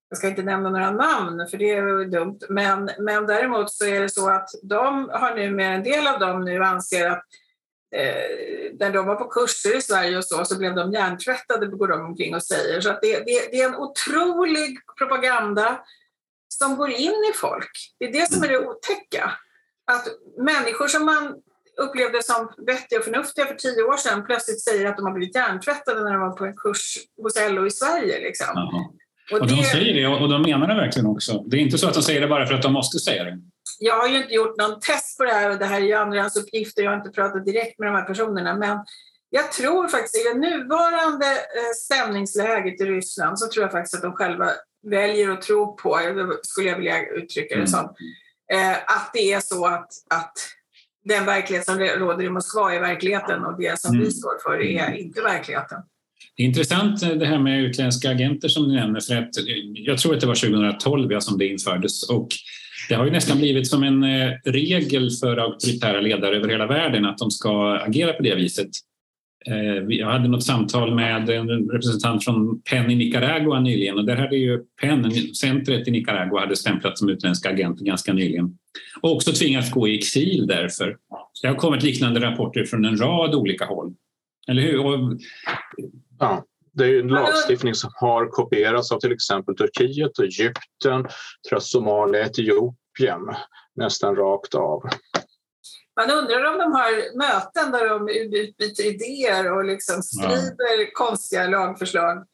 Jag 0.08 0.18
ska 0.18 0.28
inte 0.28 0.42
nämna 0.42 0.70
några 0.70 0.90
namn, 0.90 1.48
för 1.50 1.58
det 1.58 1.70
är 1.70 2.04
dumt. 2.04 2.38
Men, 2.48 2.90
men 2.98 3.26
däremot 3.26 3.72
så 3.72 3.84
är 3.84 4.00
det 4.00 4.08
så 4.08 4.30
att 4.30 4.48
de 4.62 5.08
har 5.12 5.34
nu 5.34 5.50
med 5.50 5.74
en 5.74 5.82
del 5.82 6.06
av 6.06 6.20
dem 6.20 6.44
nu 6.44 6.64
anser 6.64 7.10
att 7.10 7.24
eh, 7.96 8.72
när 8.78 8.92
de 8.92 9.06
var 9.06 9.14
på 9.14 9.28
kurser 9.28 9.76
i 9.76 9.82
Sverige 9.82 10.18
och 10.18 10.24
så, 10.24 10.44
så 10.44 10.58
blev 10.58 10.74
de 10.74 10.92
hjärntvättade, 10.92 11.66
går 11.66 11.88
de 11.88 12.00
omkring 12.00 12.34
och 12.34 12.42
säger. 12.42 12.80
Så 12.80 12.90
att 12.90 13.02
det, 13.02 13.18
det, 13.18 13.48
det 13.50 13.60
är 13.60 13.68
en 13.68 13.76
otrolig 13.76 14.78
propaganda 14.98 15.80
som 16.48 16.76
går 16.76 16.90
in 16.90 17.24
i 17.30 17.32
folk. 17.34 17.94
Det 17.98 18.04
är 18.04 18.12
det 18.12 18.32
som 18.32 18.42
är 18.44 18.48
det 18.48 18.66
otäcka. 18.66 19.32
Att 19.92 20.06
människor 20.38 20.88
som 20.88 21.06
man 21.06 21.34
upplevde 21.76 22.22
som 22.22 22.52
vettiga 22.66 22.98
och 22.98 23.04
förnuftiga 23.04 23.46
för 23.46 23.54
tio 23.54 23.82
år 23.82 23.96
sedan 23.96 24.26
plötsligt 24.26 24.60
säger 24.60 24.86
att 24.86 24.96
de 24.96 25.06
har 25.06 25.12
blivit 25.12 25.36
hjärntvättade 25.36 26.04
när 26.04 26.12
de 26.12 26.20
var 26.20 26.30
på 26.30 26.44
en 26.44 26.56
kurs 26.56 26.98
hos 27.22 27.34
LO 27.50 27.66
i 27.66 27.70
Sverige. 27.70 28.18
Liksom. 28.18 28.46
Och, 29.32 29.40
och 29.40 29.46
de 29.46 29.54
det... 29.54 29.64
säger 29.64 29.94
det 29.94 30.06
och 30.06 30.28
de 30.28 30.42
menar 30.42 30.66
det 30.66 30.74
verkligen 30.74 31.06
också. 31.06 31.42
Det 31.46 31.56
är 31.56 31.60
inte 31.60 31.78
så 31.78 31.88
att 31.88 31.94
de 31.94 32.02
säger 32.02 32.20
det 32.20 32.28
bara 32.28 32.46
för 32.46 32.54
att 32.54 32.62
de 32.62 32.72
måste 32.72 32.98
säga 32.98 33.24
det. 33.24 33.38
Jag 33.78 33.98
har 33.98 34.08
ju 34.08 34.16
inte 34.16 34.34
gjort 34.34 34.56
någon 34.58 34.80
test 34.80 35.18
på 35.18 35.24
det 35.24 35.32
här 35.32 35.50
och 35.50 35.58
det 35.58 35.64
här 35.64 35.80
är 35.80 35.84
ju 35.84 35.92
andrahandsuppgifter. 35.92 36.82
Jag 36.82 36.90
har 36.90 36.98
inte 36.98 37.10
pratat 37.10 37.44
direkt 37.44 37.78
med 37.78 37.88
de 37.88 37.94
här 37.94 38.04
personerna. 38.04 38.54
Men 38.54 38.78
jag 39.30 39.52
tror 39.52 39.88
faktiskt 39.88 40.16
i 40.16 40.28
det 40.28 40.38
nuvarande 40.38 41.26
eh, 41.26 41.72
stämningsläget 41.76 42.80
i 42.80 42.84
Ryssland 42.84 43.38
så 43.38 43.48
tror 43.48 43.64
jag 43.64 43.72
faktiskt 43.72 43.94
att 43.94 44.02
de 44.02 44.12
själva 44.12 44.50
väljer 44.86 45.30
att 45.30 45.42
tro 45.42 45.76
på, 45.76 46.00
skulle 46.42 46.68
jag 46.68 46.76
vilja 46.76 47.06
uttrycka 47.06 47.54
det 47.54 47.60
mm. 47.60 47.66
som, 47.66 47.94
mm. 48.52 48.76
att 48.86 49.10
det 49.12 49.32
är 49.32 49.40
så 49.40 49.66
att, 49.66 49.88
att 50.10 50.32
den 51.04 51.26
verklighet 51.26 51.64
som 51.66 51.78
råder 51.78 52.24
i 52.24 52.30
Moskva 52.30 52.74
är 52.74 52.80
verkligheten 52.80 53.44
och 53.44 53.60
det 53.60 53.80
som 53.80 53.94
mm. 53.94 54.04
vi 54.04 54.10
står 54.10 54.38
för 54.42 54.62
är 54.62 54.96
inte 54.96 55.20
verkligheten. 55.20 55.78
Det 56.36 56.42
är 56.42 56.46
intressant 56.46 57.02
eh, 57.02 57.08
det 57.08 57.26
här 57.26 57.38
med 57.38 57.62
utländska 57.62 58.10
agenter 58.10 58.48
som 58.48 58.68
du 58.68 58.74
nämner. 58.74 59.00
För 59.00 59.14
att 59.14 59.36
eh, 59.36 59.44
jag 59.74 59.98
tror 59.98 60.14
att 60.14 60.20
det 60.20 60.26
var 60.26 60.34
2012 60.34 61.12
ja, 61.12 61.20
som 61.20 61.38
det 61.38 61.46
infördes. 61.46 62.10
Och 62.10 62.28
det 62.88 62.94
har 62.94 63.04
ju 63.04 63.10
nästan 63.10 63.38
blivit 63.38 63.66
som 63.66 63.82
en 63.82 64.04
eh, 64.04 64.30
regel 64.44 65.10
för 65.10 65.36
auktoritära 65.36 66.00
ledare 66.00 66.36
över 66.36 66.48
hela 66.48 66.66
världen 66.66 67.04
att 67.04 67.18
de 67.18 67.30
ska 67.30 67.78
agera 67.78 68.12
på 68.12 68.22
det 68.22 68.34
viset. 68.34 68.70
Eh, 69.46 69.84
jag 69.88 70.06
hade 70.06 70.28
något 70.28 70.44
samtal 70.44 70.94
med 70.94 71.30
en 71.30 71.70
representant 71.70 72.24
från 72.24 72.62
PEN 72.62 72.90
i 72.90 72.94
Nicaragua 72.94 73.60
nyligen 73.60 73.98
och 73.98 74.04
där 74.04 74.16
hade 74.16 74.36
ju 74.36 74.64
PEN, 74.80 75.10
centret 75.34 75.88
i 75.88 75.90
Nicaragua, 75.90 76.40
hade 76.40 76.56
stämplats 76.56 77.00
som 77.00 77.08
utländska 77.08 77.50
agenter 77.50 77.84
ganska 77.84 78.12
nyligen 78.12 78.58
och 79.02 79.12
också 79.12 79.32
tvingats 79.32 79.70
gå 79.70 79.88
i 79.88 79.98
exil 79.98 80.46
därför. 80.46 80.96
Det 81.42 81.48
har 81.48 81.54
kommit 81.54 81.82
liknande 81.82 82.20
rapporter 82.20 82.64
från 82.64 82.84
en 82.84 82.96
rad 82.96 83.34
olika 83.34 83.64
håll. 83.64 83.94
Eller 84.48 84.62
hur? 84.62 84.86
Och... 84.86 85.18
Ja, 86.18 86.44
det 86.72 86.84
är 86.84 87.00
en 87.00 87.08
lagstiftning 87.08 87.74
som 87.74 87.90
har 87.94 88.26
kopierats 88.26 88.92
av 88.92 89.00
till 89.00 89.12
exempel 89.12 89.56
Turkiet, 89.56 90.18
Egypten, 90.18 91.06
Somalia, 91.60 92.26
Etiopien 92.26 93.20
nästan 93.76 94.16
rakt 94.16 94.54
av. 94.54 94.82
Man 96.00 96.10
undrar 96.10 96.52
om 96.52 96.58
de 96.58 96.72
har 96.72 97.18
möten 97.18 97.72
där 97.72 97.88
de 97.88 98.08
utbyter 98.38 98.86
idéer 98.86 99.52
och 99.52 99.64
liksom 99.64 100.02
skriver 100.02 100.80
ja. 100.80 100.86
konstiga 100.92 101.46
lagförslag 101.46 102.24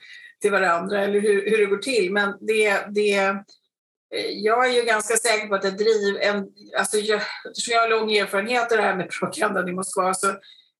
till 0.40 0.50
varandra 0.50 1.00
eller 1.00 1.20
hur, 1.20 1.50
hur 1.50 1.58
det 1.58 1.66
går 1.66 1.76
till. 1.76 2.12
Men 2.12 2.34
det, 2.40 2.84
det 2.88 3.44
Eh, 4.14 4.30
jag 4.30 4.68
är 4.68 4.80
ju 4.80 4.86
ganska 4.86 5.16
säker 5.16 5.48
på 5.48 5.54
att 5.54 5.62
det 5.62 5.70
driv 5.70 6.16
en, 6.20 6.44
alltså 6.78 6.96
jag, 6.96 7.20
eftersom 7.48 7.72
jag 7.72 7.80
har 7.80 7.88
lång 7.88 8.12
erfarenhet 8.12 8.72
av 8.72 8.78
det 8.78 8.84
här 8.84 8.96
med 8.96 9.10
propagandan 9.10 9.68
i 9.68 9.72
Moskva 9.72 10.14
så 10.14 10.26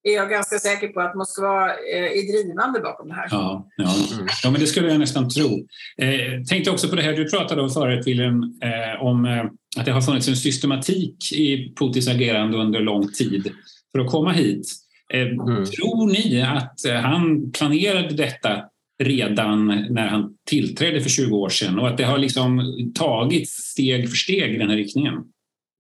är 0.02 0.14
jag 0.14 0.30
ganska 0.30 0.58
säker 0.58 0.88
på 0.88 1.00
att 1.00 1.14
Moskva 1.14 1.68
eh, 1.68 2.04
är 2.18 2.32
drivande 2.32 2.80
bakom 2.80 3.08
det 3.08 3.14
här. 3.14 3.28
Ja, 3.30 3.68
ja. 3.76 3.94
ja 4.42 4.50
men 4.50 4.60
det 4.60 4.66
skulle 4.66 4.88
jag 4.88 4.98
nästan 4.98 5.28
tro. 5.28 5.66
Eh, 5.98 6.42
tänkte 6.48 6.70
också 6.70 6.88
på 6.88 6.96
det 6.96 7.02
här 7.02 7.12
du 7.12 7.30
pratade 7.30 7.62
om 7.62 7.70
förut, 7.70 8.06
Wilhelm, 8.06 8.42
eh, 8.42 9.02
om 9.02 9.24
eh, 9.24 9.44
att 9.76 9.84
det 9.84 9.92
har 9.92 10.00
funnits 10.00 10.28
en 10.28 10.36
systematik 10.36 11.32
i 11.32 11.74
Putins 11.78 12.08
agerande 12.08 12.56
under 12.56 12.80
lång 12.80 13.12
tid 13.12 13.52
för 13.92 13.98
att 13.98 14.10
komma 14.10 14.32
hit. 14.32 14.66
Eh, 15.12 15.20
mm. 15.20 15.64
Tror 15.64 16.12
ni 16.12 16.42
att 16.42 17.02
han 17.02 17.52
planerade 17.52 18.14
detta 18.14 18.62
redan 19.02 19.66
när 19.66 20.08
han 20.08 20.34
tillträdde 20.46 21.00
för 21.00 21.10
20 21.10 21.36
år 21.36 21.48
sedan 21.48 21.78
och 21.78 21.88
att 21.88 21.96
det 21.96 22.04
har 22.04 22.18
liksom 22.18 22.62
tagits 22.94 23.52
steg 23.52 24.08
för 24.08 24.16
steg 24.16 24.54
i 24.54 24.58
den 24.58 24.70
här 24.70 24.76
riktningen? 24.76 25.14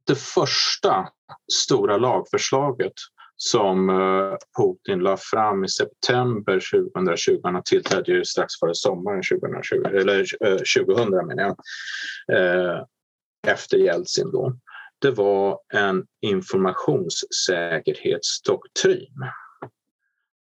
Det 0.06 0.18
första 0.18 1.08
stora 1.52 1.96
lagförslaget 1.96 2.92
som 3.36 3.90
eh, 3.90 4.36
Putin 4.58 4.98
la 4.98 5.16
fram 5.16 5.64
i 5.64 5.68
september 5.68 6.60
2020, 6.94 7.40
han 7.42 7.62
tillträdde 7.64 8.12
ju 8.12 8.24
strax 8.24 8.58
före 8.60 8.74
sommaren 8.74 9.22
2020, 9.22 9.74
eller 9.74 10.24
2000 10.84 11.14
eh, 11.14 11.26
menar 11.26 11.42
jag, 11.42 11.56
eh, 12.38 12.82
efter 13.46 13.78
Jeltsin 13.78 14.30
då, 14.30 14.56
det 14.98 15.10
var 15.10 15.58
en 15.72 16.06
informationssäkerhetsdoktrin 16.20 19.14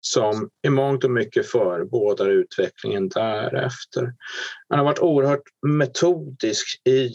som 0.01 0.51
i 0.67 0.71
mångt 0.71 1.05
och 1.05 1.11
mycket 1.11 1.47
förebådar 1.47 2.29
utvecklingen 2.29 3.09
därefter. 3.09 4.15
Han 4.69 4.79
har 4.79 4.85
varit 4.85 4.99
oerhört 4.99 5.43
metodisk 5.67 6.87
i 6.87 7.11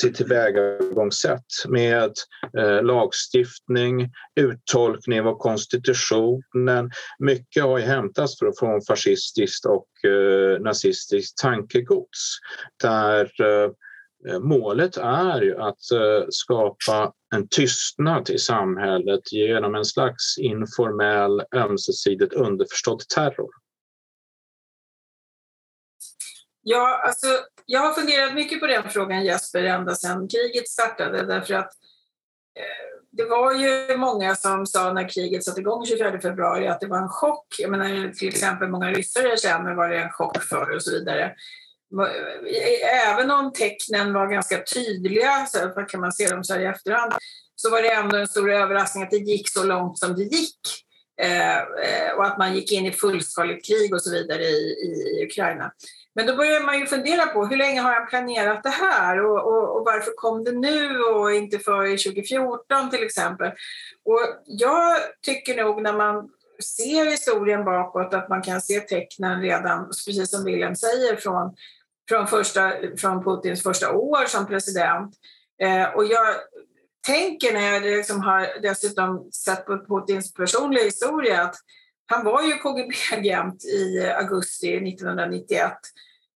sitt 0.00 0.14
tillvägagångssätt 0.14 1.44
med 1.68 2.12
eh, 2.58 2.82
lagstiftning, 2.82 4.10
uttolkning 4.40 5.20
av 5.20 5.38
konstitutionen. 5.38 6.90
Mycket 7.18 7.62
har 7.62 7.78
hämtats 7.78 8.38
från 8.38 8.82
fascistiskt 8.88 9.66
och 9.66 10.10
eh, 10.10 10.60
nazistiskt 10.60 11.38
tankegods 11.38 12.38
där 12.82 13.40
Eh, 13.40 13.70
Eh, 14.26 14.40
målet 14.40 14.96
är 14.96 15.42
ju 15.42 15.56
att 15.56 15.90
eh, 15.92 16.26
skapa 16.28 17.12
en 17.34 17.48
tystnad 17.48 18.30
i 18.30 18.38
samhället 18.38 19.32
genom 19.32 19.74
en 19.74 19.84
slags 19.84 20.38
informell, 20.38 21.42
ömsesidigt 21.54 22.32
underförstådd 22.32 23.00
terror. 23.00 23.50
Ja, 26.62 27.00
alltså, 27.04 27.26
jag 27.66 27.80
har 27.80 27.92
funderat 27.92 28.34
mycket 28.34 28.60
på 28.60 28.66
den 28.66 28.90
frågan 28.90 29.24
Jesper 29.24 29.64
ända 29.64 29.94
sedan 29.94 30.28
kriget 30.28 30.68
startade 30.68 31.26
därför 31.26 31.54
att 31.54 31.72
eh, 32.54 33.00
det 33.10 33.24
var 33.24 33.54
ju 33.54 33.96
många 33.96 34.34
som 34.34 34.66
sa 34.66 34.92
när 34.92 35.08
kriget 35.08 35.44
satte 35.44 35.60
igång 35.60 35.86
24 35.86 36.20
februari 36.20 36.68
att 36.68 36.80
det 36.80 36.86
var 36.86 36.98
en 36.98 37.08
chock. 37.08 37.46
Jag 37.58 37.70
menar, 37.70 38.12
till 38.12 38.28
exempel 38.28 38.68
många 38.68 38.90
ryssar 38.90 39.22
jag 39.22 39.40
känner 39.40 39.74
var 39.74 39.88
det 39.88 39.98
en 39.98 40.10
chock 40.10 40.42
för 40.42 40.74
och 40.74 40.82
så 40.82 40.90
vidare 40.90 41.34
även 43.06 43.30
om 43.30 43.52
tecknen 43.52 44.12
var 44.12 44.26
ganska 44.26 44.62
tydliga, 44.74 45.46
så 45.46 45.68
kan 45.88 46.00
man 46.00 46.12
se 46.12 46.28
dem 46.28 46.44
så 46.44 46.54
här 46.54 46.60
i 46.60 46.66
efterhand, 46.66 47.12
så 47.56 47.70
var 47.70 47.82
det 47.82 47.92
ändå 47.92 48.16
en 48.16 48.28
stor 48.28 48.52
överraskning 48.52 49.04
att 49.04 49.10
det 49.10 49.16
gick 49.16 49.48
så 49.48 49.64
långt 49.64 49.98
som 49.98 50.16
det 50.16 50.22
gick. 50.22 50.60
Eh, 51.20 51.56
eh 51.58 52.12
och 52.16 52.26
att 52.26 52.38
man 52.38 52.54
gick 52.54 52.72
in 52.72 52.86
i 52.86 52.92
fullskaligt 52.92 53.66
krig 53.66 53.94
och 53.94 54.02
så 54.02 54.10
vidare 54.10 54.42
i, 54.42 54.74
i, 54.84 55.24
Ukraina. 55.24 55.72
Men 56.14 56.26
då 56.26 56.36
börjar 56.36 56.60
man 56.60 56.78
ju 56.78 56.86
fundera 56.86 57.26
på 57.26 57.46
hur 57.46 57.56
länge 57.56 57.80
har 57.80 57.92
jag 57.92 58.08
planerat 58.08 58.62
det 58.62 58.68
här 58.68 59.24
och, 59.24 59.38
och, 59.38 59.76
och, 59.76 59.84
varför 59.84 60.12
kom 60.16 60.44
det 60.44 60.52
nu 60.52 61.00
och 61.00 61.32
inte 61.32 61.58
för 61.58 62.12
2014 62.12 62.90
till 62.90 63.04
exempel. 63.04 63.48
Och 64.04 64.20
jag 64.46 64.96
tycker 65.22 65.64
nog 65.64 65.82
när 65.82 65.92
man 65.92 66.28
ser 66.78 67.10
historien 67.10 67.64
bakåt 67.64 68.14
att 68.14 68.28
man 68.28 68.42
kan 68.42 68.60
se 68.60 68.80
tecknen 68.80 69.40
redan, 69.42 69.86
precis 70.06 70.30
som 70.30 70.44
Wilhelm 70.44 70.76
säger, 70.76 71.16
från 71.16 71.54
från, 72.08 72.26
första, 72.26 72.72
från 72.96 73.24
Putins 73.24 73.62
första 73.62 73.92
år 73.92 74.26
som 74.26 74.46
president. 74.46 75.14
Eh, 75.62 75.88
och 75.94 76.04
jag 76.04 76.26
tänker 77.06 77.52
när 77.52 77.72
jag 77.72 77.82
liksom 77.82 78.20
har 78.20 78.62
dessutom 78.62 79.30
sett 79.32 79.66
på 79.66 79.78
Putins 79.88 80.34
personliga 80.34 80.84
historia 80.84 81.42
att 81.42 81.56
han 82.06 82.24
var 82.24 82.42
ju 82.42 82.52
KGB-agent 82.52 83.64
i 83.64 84.10
augusti 84.10 84.76
1991. 84.76 85.72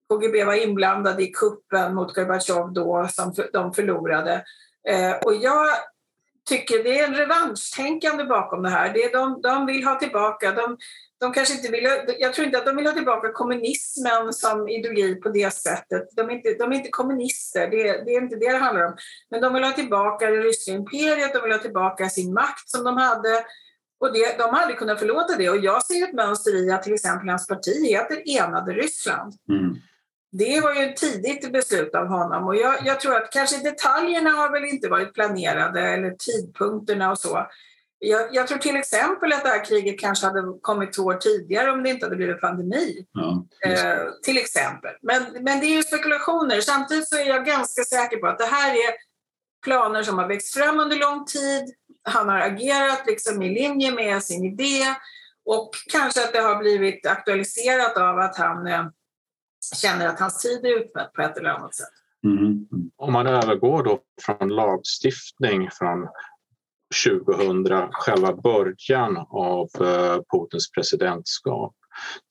KGB 0.10 0.44
var 0.44 0.54
inblandad 0.54 1.22
i 1.22 1.28
kuppen 1.28 1.96
mot 1.96 2.16
Gorbatjov 2.16 2.74
då 2.74 3.08
som 3.12 3.34
de 3.54 3.74
förlorade. 3.74 4.44
Eh, 4.90 5.12
och 5.12 5.36
jag 5.36 5.68
tycker 6.50 6.83
det 6.83 7.00
är 7.00 7.07
en 7.07 7.15
revanschtänkande 7.15 8.24
bakom 8.24 8.63
det 8.63 8.69
här. 8.69 8.93
Det 8.93 9.03
är 9.03 9.12
de, 9.12 9.41
de 9.41 9.65
vill 9.65 9.83
ha 9.83 9.95
tillbaka, 10.00 10.51
de, 10.51 10.77
de 11.19 11.33
kanske 11.33 11.53
inte 11.53 11.71
vill, 11.71 11.88
jag 12.19 12.33
tror 12.33 12.45
inte 12.45 12.57
att 12.57 12.65
de 12.65 12.75
vill 12.75 12.86
ha 12.86 12.93
tillbaka 12.93 13.31
kommunismen 13.31 14.33
som 14.33 14.69
ideologi 14.69 15.15
på 15.15 15.29
det 15.29 15.53
sättet. 15.53 16.03
De 16.15 16.29
är 16.29 16.33
inte, 16.33 16.53
de 16.53 16.71
är 16.71 16.75
inte 16.75 16.89
kommunister, 16.89 17.67
det, 17.67 17.83
det 18.05 18.15
är 18.15 18.21
inte 18.21 18.36
det 18.36 18.51
det 18.51 18.57
handlar 18.57 18.86
om. 18.86 18.95
Men 19.31 19.41
de 19.41 19.53
vill 19.53 19.63
ha 19.63 19.71
tillbaka 19.71 20.29
det 20.29 20.38
ryska 20.38 20.71
imperiet, 20.71 21.33
de 21.33 21.43
vill 21.43 21.51
ha 21.51 21.60
tillbaka 21.60 22.10
sin 22.10 22.33
makt 22.33 22.69
som 22.69 22.83
de 22.83 22.98
hade. 22.98 23.43
Och 24.00 24.13
det, 24.13 24.38
de 24.38 24.43
har 24.43 24.60
aldrig 24.60 24.77
kunnat 24.77 25.00
förlåta 25.00 25.38
det. 25.38 25.50
Och 25.50 25.57
jag 25.57 25.86
ser 25.86 26.03
ett 26.03 26.13
mönster 26.13 26.55
i 26.55 26.71
att 26.71 26.83
till 26.83 26.93
exempel 26.93 27.29
hans 27.29 27.48
parti 27.48 27.89
heter 27.89 28.38
Enade 28.38 28.74
Ryssland. 28.74 29.33
Mm. 29.50 29.75
Det 30.31 30.61
var 30.61 30.73
ju 30.73 30.81
ett 30.81 30.97
tidigt 30.97 31.51
beslut 31.51 31.95
av 31.95 32.07
honom 32.07 32.47
och 32.47 32.55
jag, 32.55 32.75
jag, 32.85 33.00
tror 33.00 33.15
att 33.15 33.31
kanske 33.31 33.63
detaljerna 33.63 34.29
har 34.29 34.51
väl 34.51 34.65
inte 34.65 34.89
varit 34.89 35.13
planerade 35.13 35.81
eller 35.81 36.11
tidpunkterna 36.11 37.11
och 37.11 37.17
så. 37.17 37.47
Jag, 38.00 38.35
jag, 38.35 38.47
tror 38.47 38.57
till 38.57 38.75
exempel 38.75 39.33
att 39.33 39.43
det 39.43 39.50
här 39.50 39.65
kriget 39.65 40.00
kanske 40.00 40.25
hade 40.25 40.59
kommit 40.61 40.93
två 40.93 41.03
år 41.03 41.13
tidigare 41.13 41.71
om 41.71 41.83
det 41.83 41.89
inte 41.89 42.05
hade 42.05 42.15
blivit 42.15 42.41
pandemi. 42.41 43.05
Ja, 43.11 43.45
eh, 43.65 43.97
till 44.23 44.38
exempel. 44.38 44.91
Men, 45.01 45.23
men 45.43 45.59
det 45.59 45.65
är 45.65 45.75
ju 45.75 45.83
spekulationer. 45.83 46.61
Samtidigt 46.61 47.09
så 47.09 47.17
är 47.17 47.25
jag 47.25 47.45
ganska 47.45 47.83
säker 47.83 48.17
på 48.17 48.27
att 48.27 48.38
det 48.38 48.45
här 48.45 48.73
är 48.73 48.93
planer 49.63 50.03
som 50.03 50.17
har 50.17 50.27
växt 50.27 50.53
fram 50.53 50.79
under 50.79 50.97
lång 50.97 51.25
tid. 51.25 51.75
Han 52.03 52.29
har 52.29 52.39
agerat 52.39 53.03
liksom 53.07 53.41
i 53.41 53.50
linje 53.50 53.91
med 53.91 54.23
sin 54.23 54.45
idé 54.45 54.85
och 55.45 55.69
kanske 55.91 56.23
att 56.23 56.33
det 56.33 56.39
har 56.39 56.55
blivit 56.55 57.05
aktualiserat 57.05 57.97
av 57.97 58.19
att 58.19 58.38
han 58.38 58.67
eh, 58.67 58.85
känner 59.75 60.08
att 60.08 60.20
hans 60.20 60.41
tid 60.41 60.65
är 60.65 60.80
utmätt 60.80 61.13
på 61.13 61.22
ett 61.22 61.38
eller 61.38 61.50
annat 61.50 61.75
sätt. 61.75 61.88
Mm. 62.24 62.68
Om 62.98 63.13
man 63.13 63.27
övergår 63.27 63.84
då 63.84 64.00
från 64.22 64.50
lagstiftning 64.50 65.70
från 65.72 66.08
2000, 67.06 67.91
själva 67.91 68.34
början 68.34 69.18
av 69.30 69.70
eh, 69.80 70.18
Putins 70.34 70.72
presidentskap 70.72 71.75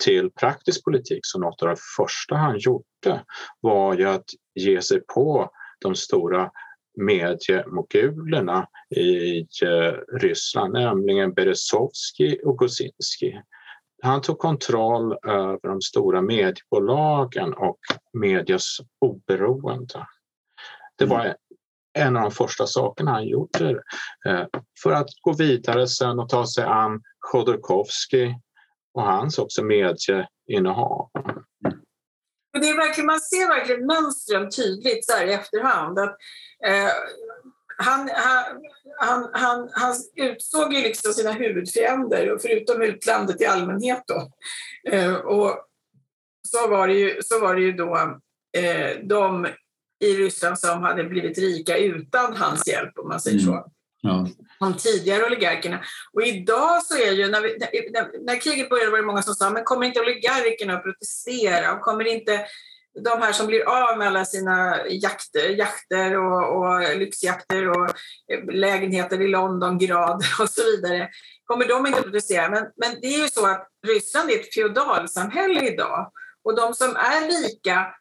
till 0.04 0.30
praktisk 0.30 0.84
politik 0.84 1.20
så 1.22 1.38
något 1.38 1.62
av 1.62 1.68
det 1.68 1.80
första 1.96 2.34
han 2.36 2.58
gjorde 2.58 3.24
var 3.60 3.94
ju 3.94 4.08
att 4.08 4.24
ge 4.54 4.82
sig 4.82 5.00
på 5.14 5.50
de 5.80 5.94
stora 5.94 6.50
mediemogulerna 6.96 8.66
i 8.96 9.38
eh, 9.40 10.18
Ryssland, 10.20 10.72
nämligen 10.72 11.32
Berezovskij 11.32 12.40
och 12.44 12.56
Gosinski. 12.56 13.40
Han 14.02 14.20
tog 14.20 14.38
kontroll 14.38 15.12
över 15.26 15.68
de 15.68 15.80
stora 15.80 16.22
mediebolagen 16.22 17.54
och 17.54 17.78
medias 18.12 18.78
oberoende. 19.00 20.06
Det 20.98 21.04
var 21.04 21.20
mm 21.20 21.34
en 21.92 22.16
av 22.16 22.22
de 22.22 22.30
första 22.30 22.66
sakerna 22.66 23.10
han 23.10 23.26
gjorde 23.26 23.70
eh, 24.26 24.46
för 24.82 24.92
att 24.92 25.08
gå 25.20 25.32
vidare 25.32 25.88
sen 25.88 26.18
och 26.18 26.28
ta 26.28 26.46
sig 26.46 26.64
an 26.64 27.02
Chodorkovskij 27.18 28.40
och 28.94 29.02
hans 29.02 29.38
också 29.38 29.62
medieinnehav. 29.62 31.10
Det 32.52 32.68
är 32.68 32.76
verkligen, 32.76 33.06
man 33.06 33.20
ser 33.20 33.48
verkligen 33.48 33.86
mönstren 33.86 34.50
tydligt 34.50 35.06
så 35.06 35.12
här 35.12 35.26
i 35.26 35.32
efterhand. 35.32 35.98
Att, 35.98 36.16
eh, 36.66 36.90
han, 37.76 38.10
han, 38.14 38.44
han, 39.00 39.30
han, 39.32 39.68
han 39.72 39.94
utsåg 40.16 40.72
ju 40.72 40.80
liksom 40.80 41.12
sina 41.12 41.32
huvudfiender, 41.32 42.38
förutom 42.42 42.82
utlandet 42.82 43.40
i 43.40 43.46
allmänhet. 43.46 44.02
Då. 44.06 44.32
Eh, 44.92 45.14
och 45.14 45.58
så 46.48 46.68
var 46.68 46.88
det 46.88 46.94
ju, 46.94 47.22
så 47.22 47.40
var 47.40 47.54
det 47.54 47.60
ju 47.60 47.72
då 47.72 47.96
eh, 48.58 48.98
de 49.02 49.48
i 50.04 50.14
Ryssland 50.14 50.58
som 50.58 50.82
hade 50.82 51.04
blivit 51.04 51.38
rika 51.38 51.76
utan 51.76 52.36
hans 52.36 52.68
hjälp, 52.68 52.98
om 52.98 53.08
man 53.08 53.20
säger 53.20 53.38
så. 53.38 53.52
Mm. 53.52 53.64
Ja. 54.02 54.28
De 54.60 54.76
tidigare 54.76 55.26
oligarkerna. 55.26 55.80
Och 56.12 56.22
idag 56.22 56.82
så 56.82 56.96
är 56.96 57.12
ju, 57.12 57.28
när, 57.28 57.40
vi, 57.40 57.58
när, 57.90 58.24
när, 58.26 58.40
kriget 58.40 58.70
började 58.70 58.90
var 58.90 58.98
det 58.98 59.06
många 59.06 59.22
som 59.22 59.34
sa, 59.34 59.50
men 59.50 59.64
kommer 59.64 59.86
inte 59.86 60.00
oligarkerna 60.00 60.74
att 60.74 60.82
protestera? 60.82 61.72
Och 61.72 61.80
kommer 61.80 62.06
inte 62.06 62.46
de 63.04 63.22
här 63.22 63.32
som 63.32 63.46
blir 63.46 63.68
av 63.68 63.98
med 63.98 64.06
alla 64.06 64.24
sina 64.24 64.86
jakter, 64.88 65.48
jakter 65.48 66.18
och, 66.18 66.56
och 66.56 66.96
lyxjakter 66.96 67.68
och 67.68 67.88
eh, 68.32 68.54
lägenheter 68.54 69.20
i 69.20 69.28
London, 69.28 69.78
grad 69.78 70.22
och 70.40 70.50
så 70.50 70.62
vidare, 70.62 71.08
kommer 71.44 71.68
de 71.68 71.86
inte 71.86 71.98
att 71.98 72.04
producera? 72.04 72.50
Men, 72.50 72.66
men 72.76 73.00
det 73.00 73.06
är 73.06 73.22
ju 73.22 73.28
så 73.28 73.46
att 73.46 73.68
Ryssland 73.86 74.30
är 74.30 74.40
ett 74.40 74.54
feodalsamhälle 74.54 75.72
idag 75.72 76.12
och 76.44 76.56
de 76.56 76.74
som 76.74 76.96
är 76.96 77.42
rika 77.42 77.94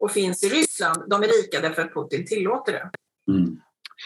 och 0.00 0.10
finns 0.10 0.44
i 0.44 0.48
Ryssland, 0.48 1.10
de 1.10 1.22
är 1.22 1.28
rika 1.28 1.60
därför 1.60 1.82
att 1.82 1.94
Putin 1.94 2.26
tillåter 2.26 2.72
det. 2.72 2.90
Mm. 3.32 3.60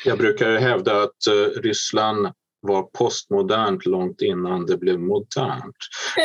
Jag 0.05 0.19
brukar 0.19 0.57
hävda 0.57 1.03
att 1.03 1.27
eh, 1.27 1.61
Ryssland 1.61 2.29
var 2.63 2.83
postmodernt 2.83 3.87
långt 3.87 4.23
innan 4.23 4.67
det 4.67 4.77
blev 4.77 5.01
modernt. 5.01 5.77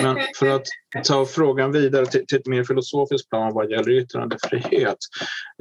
Men 0.02 0.17
för 0.39 0.47
att 0.47 0.67
ta 1.04 1.26
frågan 1.26 1.71
vidare 1.71 2.06
till, 2.06 2.26
till 2.28 2.38
ett 2.38 2.47
mer 2.47 2.63
filosofiskt 2.63 3.30
plan 3.30 3.54
vad 3.54 3.71
gäller 3.71 3.91
yttrandefrihet. 3.91 4.97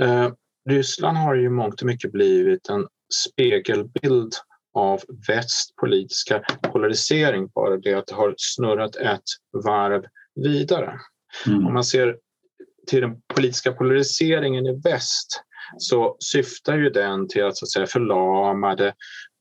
Eh, 0.02 0.28
Ryssland 0.68 1.16
har 1.16 1.34
ju 1.34 1.50
mångt 1.50 1.80
och 1.80 1.86
mycket 1.86 2.12
blivit 2.12 2.68
en 2.68 2.86
spegelbild 3.14 4.32
av 4.74 5.00
västs 5.28 5.74
politiska 5.80 6.42
polarisering, 6.72 7.48
bara 7.54 7.76
det 7.76 7.94
att 7.94 8.06
det 8.06 8.14
har 8.14 8.34
snurrat 8.38 8.96
ett 8.96 9.22
varv 9.64 10.04
vidare. 10.34 11.00
Mm. 11.46 11.66
Om 11.66 11.74
man 11.74 11.84
ser 11.84 12.16
till 12.86 13.00
den 13.00 13.16
politiska 13.34 13.72
polariseringen 13.72 14.66
i 14.66 14.80
väst 14.84 15.42
så 15.78 16.16
syftar 16.20 16.76
ju 16.76 16.90
den 16.90 17.28
till 17.28 17.44
att, 17.44 17.56
så 17.56 17.64
att 17.64 17.70
säga, 17.70 17.86
förlama 17.86 18.74
det 18.74 18.94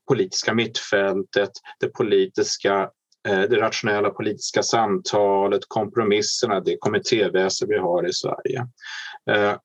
politiska 0.08 0.54
mittfältet, 0.54 1.50
det 1.80 1.88
politiska 1.88 2.90
eh, 3.28 3.40
det 3.40 3.56
rationella 3.60 4.10
politiska 4.10 4.62
samtalet, 4.62 5.62
kompromisserna, 5.68 6.60
det 6.60 6.76
kommittéväsen 6.80 7.68
vi 7.68 7.78
har 7.78 8.08
i 8.08 8.12
Sverige. 8.12 8.66
Eh, 9.30 9.56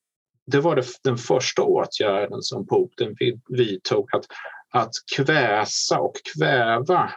det 0.46 0.60
var 0.60 0.84
den 1.04 1.18
första 1.18 1.62
åtgärden 1.62 2.42
som 2.42 2.68
Putin 2.68 3.16
vidtog, 3.50 4.16
att, 4.16 4.26
att 4.74 4.92
kväsa 5.16 6.00
och 6.00 6.16
kväva 6.36 7.12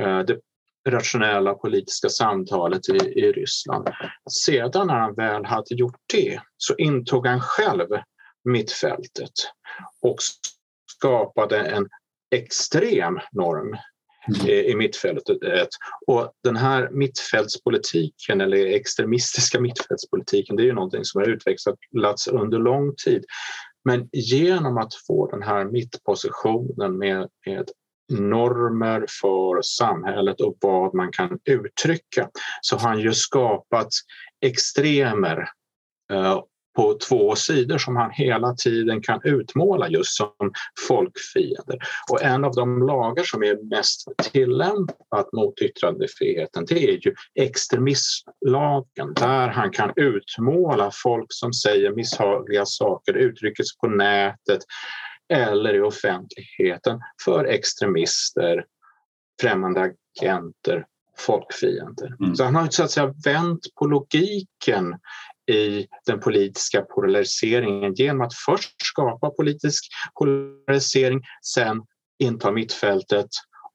eh, 0.00 0.18
det 0.18 0.40
rationella 0.88 1.54
politiska 1.54 2.08
samtalet 2.08 2.88
i, 2.88 2.96
i 2.96 3.32
Ryssland. 3.32 3.88
Sedan 4.30 4.86
när 4.86 4.94
han 4.94 5.14
väl 5.14 5.44
hade 5.44 5.74
gjort 5.74 6.00
det 6.12 6.40
så 6.56 6.74
intog 6.76 7.26
han 7.26 7.40
själv 7.40 7.88
mittfältet 8.44 9.32
och 10.02 10.16
skapade 10.90 11.58
en 11.58 11.88
extrem 12.30 13.18
norm 13.32 13.76
i 14.48 14.74
mittfältet. 14.74 15.68
Och 16.06 16.32
den 16.44 16.56
här 16.56 16.90
mittfältspolitiken 16.90 18.40
eller 18.40 18.66
extremistiska 18.66 19.60
mittfältspolitiken 19.60 20.56
det 20.56 20.62
är 20.62 20.66
ju 20.66 20.72
någonting 20.72 21.04
som 21.04 21.20
har 21.20 21.28
utvecklats 21.28 22.28
under 22.28 22.58
lång 22.58 22.94
tid. 23.04 23.24
Men 23.84 24.08
genom 24.12 24.78
att 24.78 24.94
få 25.06 25.30
den 25.30 25.42
här 25.42 25.64
mittpositionen 25.64 26.98
med, 26.98 27.28
med 27.46 27.70
normer 28.12 29.06
för 29.20 29.62
samhället 29.62 30.40
och 30.40 30.56
vad 30.60 30.94
man 30.94 31.12
kan 31.12 31.38
uttrycka 31.44 32.28
så 32.60 32.76
har 32.76 32.88
han 32.88 33.00
ju 33.00 33.12
skapat 33.12 33.88
extremer 34.40 35.48
eh, 36.12 36.40
på 36.76 36.98
två 37.08 37.36
sidor 37.36 37.78
som 37.78 37.96
han 37.96 38.10
hela 38.10 38.54
tiden 38.54 39.02
kan 39.02 39.20
utmåla 39.24 39.88
just 39.88 40.16
som 40.16 40.52
folkfiender. 40.88 41.78
Och 42.10 42.22
en 42.22 42.44
av 42.44 42.52
de 42.52 42.86
lagar 42.86 43.24
som 43.24 43.42
är 43.42 43.76
mest 43.76 44.08
tillämpat 44.32 45.32
mot 45.32 45.60
yttrandefriheten 45.60 46.64
det 46.68 46.84
är 46.84 47.06
ju 47.06 47.14
extremismlagen 47.34 49.14
där 49.14 49.48
han 49.48 49.70
kan 49.70 49.92
utmåla 49.96 50.90
folk 51.02 51.26
som 51.28 51.52
säger 51.52 51.92
misshagliga 51.92 52.66
saker, 52.66 53.14
uttrycker 53.14 53.62
sig 53.62 53.76
på 53.80 53.86
nätet 53.86 54.60
eller 55.28 55.74
i 55.74 55.80
offentligheten 55.80 57.00
för 57.24 57.44
extremister, 57.44 58.64
främmande 59.40 59.80
agenter, 60.20 60.84
folkfiender. 61.18 62.16
Mm. 62.20 62.36
Så 62.36 62.44
han 62.44 62.54
har 62.54 62.68
så 62.68 62.82
att 62.82 62.90
säga 62.90 63.14
vänt 63.24 63.60
på 63.78 63.86
logiken 63.86 64.94
i 65.50 65.86
den 66.06 66.20
politiska 66.20 66.82
polariseringen 66.82 67.94
genom 67.94 68.20
att 68.20 68.34
först 68.34 68.74
skapa 68.82 69.30
politisk 69.30 69.84
polarisering, 70.18 71.20
sen 71.42 71.82
inta 72.18 72.52
mittfältet 72.52 73.28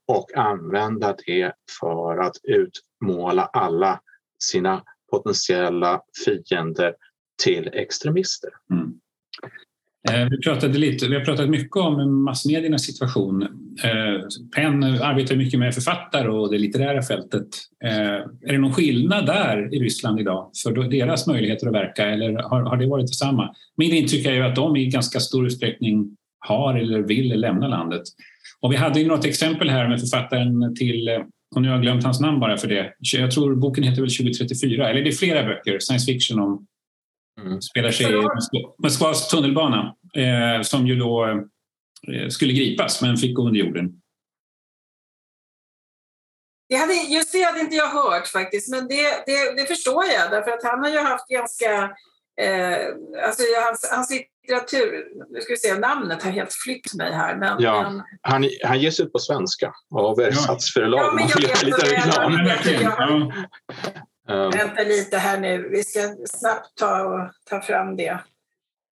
och 0.08 0.38
använda 0.38 1.16
det 1.26 1.54
för 1.80 2.18
att 2.18 2.36
utmåla 2.44 3.46
alla 3.46 4.02
sina 4.44 4.84
potentiella 5.12 6.02
fiender 6.26 6.96
till 7.44 7.68
extremister. 7.68 8.50
Mm. 8.72 8.94
Eh, 10.10 10.28
vi, 10.30 10.38
pratade 10.38 10.78
lite, 10.78 11.08
vi 11.08 11.16
har 11.16 11.26
pratat 11.26 11.50
mycket 11.50 11.76
om 11.76 12.24
massmediernas 12.24 12.84
situation. 12.84 13.42
Eh, 13.84 14.28
Penn 14.56 14.84
arbetar 14.84 15.36
mycket 15.36 15.60
med 15.60 15.74
författare 15.74 16.28
och 16.28 16.52
det 16.52 16.58
litterära 16.58 17.02
fältet. 17.02 17.48
Eh, 17.84 18.16
är 18.42 18.52
det 18.52 18.58
någon 18.58 18.74
skillnad 18.74 19.26
där 19.26 19.76
i 19.76 19.80
Ryssland 19.80 20.20
idag 20.20 20.52
för 20.64 20.90
deras 20.90 21.28
möjligheter 21.28 21.68
att 21.68 21.74
verka 21.74 22.06
eller 22.06 22.34
har, 22.34 22.62
har 22.62 22.78
det 22.78 22.88
varit 22.88 23.08
detsamma? 23.08 23.56
Min 23.78 23.92
intryck 23.92 24.26
är 24.26 24.34
ju 24.34 24.42
att 24.42 24.56
de 24.56 24.76
i 24.76 24.86
ganska 24.86 25.20
stor 25.20 25.46
utsträckning 25.46 26.18
har 26.40 26.78
eller 26.78 27.02
vill 27.02 27.40
lämna 27.40 27.68
landet. 27.68 28.04
Och 28.62 28.72
vi 28.72 28.76
hade 28.76 29.00
ju 29.00 29.08
något 29.08 29.26
exempel 29.26 29.70
här 29.70 29.90
med 29.90 30.00
författaren 30.00 30.76
till, 30.76 31.10
och 31.56 31.62
nu 31.62 31.68
har 31.68 31.76
jag 31.76 31.82
glömt 31.82 32.04
hans 32.04 32.20
namn 32.20 32.40
bara 32.40 32.58
för 32.58 32.68
det. 32.68 32.94
Jag 33.00 33.32
tror 33.32 33.56
boken 33.56 33.84
heter 33.84 34.02
väl 34.02 34.10
2034, 34.12 34.90
eller 34.90 35.02
det 35.02 35.10
är 35.10 35.12
flera 35.12 35.44
böcker, 35.44 35.80
science 35.80 36.06
fiction 36.06 36.40
om 36.40 36.68
mm. 37.41 37.62
spelar 37.62 37.91
sig 37.91 38.06
i 38.06 38.23
Moskvas 38.84 39.30
tunnelbana 39.30 39.95
eh, 40.15 40.62
som 40.62 40.88
ju 40.88 40.95
då 40.95 41.25
eh, 42.13 42.30
skulle 42.30 42.54
gripas 42.54 43.01
men 43.01 43.17
fick 43.17 43.36
gå 43.36 43.47
under 43.47 43.60
jorden. 43.60 44.01
Det 46.69 46.75
hade, 46.75 46.93
just 46.93 47.32
det 47.32 47.41
hade 47.41 47.60
inte 47.60 47.75
jag 47.75 47.89
hört 47.89 48.27
faktiskt, 48.27 48.69
men 48.69 48.88
det, 48.88 49.23
det, 49.25 49.56
det 49.58 49.65
förstår 49.65 50.06
jag 50.06 50.32
därför 50.32 50.51
att 50.51 50.63
han 50.63 50.80
har 50.80 50.89
ju 50.89 50.99
haft 50.99 51.27
ganska... 51.27 51.84
Eh, 52.41 52.77
alltså 53.25 53.43
hans, 53.65 53.89
hans 53.91 54.12
litteratur, 54.12 55.08
nu 55.30 55.41
ska 55.41 55.54
vi 55.54 55.58
se, 55.58 55.77
namnet 55.77 56.23
har 56.23 56.32
helt 56.32 56.54
flytt 56.54 56.93
mig 56.93 57.13
här. 57.13 57.36
Men, 57.36 57.62
ja, 57.62 57.82
men... 57.82 58.04
Han, 58.21 58.49
han 58.63 58.80
ges 58.80 58.99
ut 58.99 59.13
på 59.13 59.19
svenska 59.19 59.73
av 59.95 60.19
Ersatsförlag. 60.19 60.99
Ja, 60.99 61.13
men 61.13 61.27
jag 61.27 61.41
vet 61.41 61.63
lite 61.63 61.95
reklam. 61.95 63.34
Vänta 64.28 64.84
lite 64.84 65.18
här 65.18 65.40
nu, 65.40 65.70
vi 65.70 65.84
ska 65.84 66.16
snabbt 66.30 66.78
ta, 66.78 67.04
och, 67.04 67.32
ta 67.50 67.62
fram 67.62 67.98
det. 67.98 68.20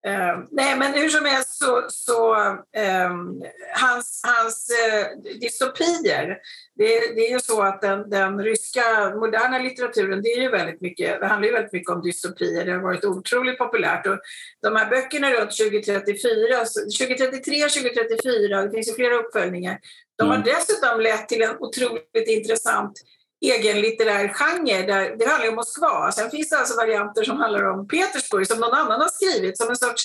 Uh, 0.08 0.44
nej, 0.52 0.78
men 0.78 0.94
hur 0.94 1.10
som 1.10 1.26
helst 1.26 1.58
så, 1.58 1.86
så 1.90 2.36
um, 2.36 3.44
hans, 3.76 4.22
hans 4.24 4.70
uh, 4.70 5.22
dystopier, 5.40 6.38
det, 6.76 7.16
det, 7.16 7.28
är 7.28 7.32
ju 7.32 7.40
så 7.40 7.62
att 7.62 7.82
den, 7.82 8.10
den, 8.10 8.44
ryska 8.44 9.16
moderna 9.16 9.58
litteraturen, 9.60 10.22
det, 10.22 10.30
är 10.30 10.42
ju 10.42 10.50
väldigt 10.50 10.82
mycket, 10.82 11.20
det 11.20 11.28
handlar 11.28 11.48
ju 11.48 11.54
väldigt 11.54 11.74
mycket 11.74 11.90
om 11.90 12.02
dystopier. 12.02 12.66
Det 12.66 12.72
har 12.72 12.80
varit 12.80 13.06
otroligt 13.06 13.58
populärt. 13.58 14.08
Och 14.08 14.20
de 14.62 14.76
här 14.76 14.90
böckerna 14.90 15.32
runt 15.32 15.58
2034, 15.58 16.66
2033, 17.00 17.62
2034, 17.62 18.62
det 18.62 18.72
finns 18.72 18.90
ju 18.90 18.94
flera 18.94 19.16
uppföljningar, 19.16 19.80
de 20.18 20.28
har 20.28 20.36
mm. 20.36 20.48
dessutom 20.48 21.02
lett 21.02 21.30
till 21.30 21.42
en 21.42 21.58
otroligt 21.60 22.28
intressant 22.28 22.94
egen 23.42 23.82
litterär 23.82 24.28
genre. 24.28 24.86
Där 24.86 25.16
det 25.18 25.26
handlar 25.26 25.50
om 25.50 25.56
Moskva. 25.56 26.12
Sen 26.12 26.30
finns 26.30 26.50
det 26.50 26.58
alltså 26.58 26.76
varianter 26.78 27.24
som 27.24 27.38
handlar 27.38 27.64
om 27.64 27.88
Petersburg 27.88 28.48
som 28.48 28.60
någon 28.60 28.74
annan 28.74 29.02
har 29.02 29.10
skrivit 29.10 29.58
som 29.58 29.70
en 29.70 29.76
sorts 29.76 30.04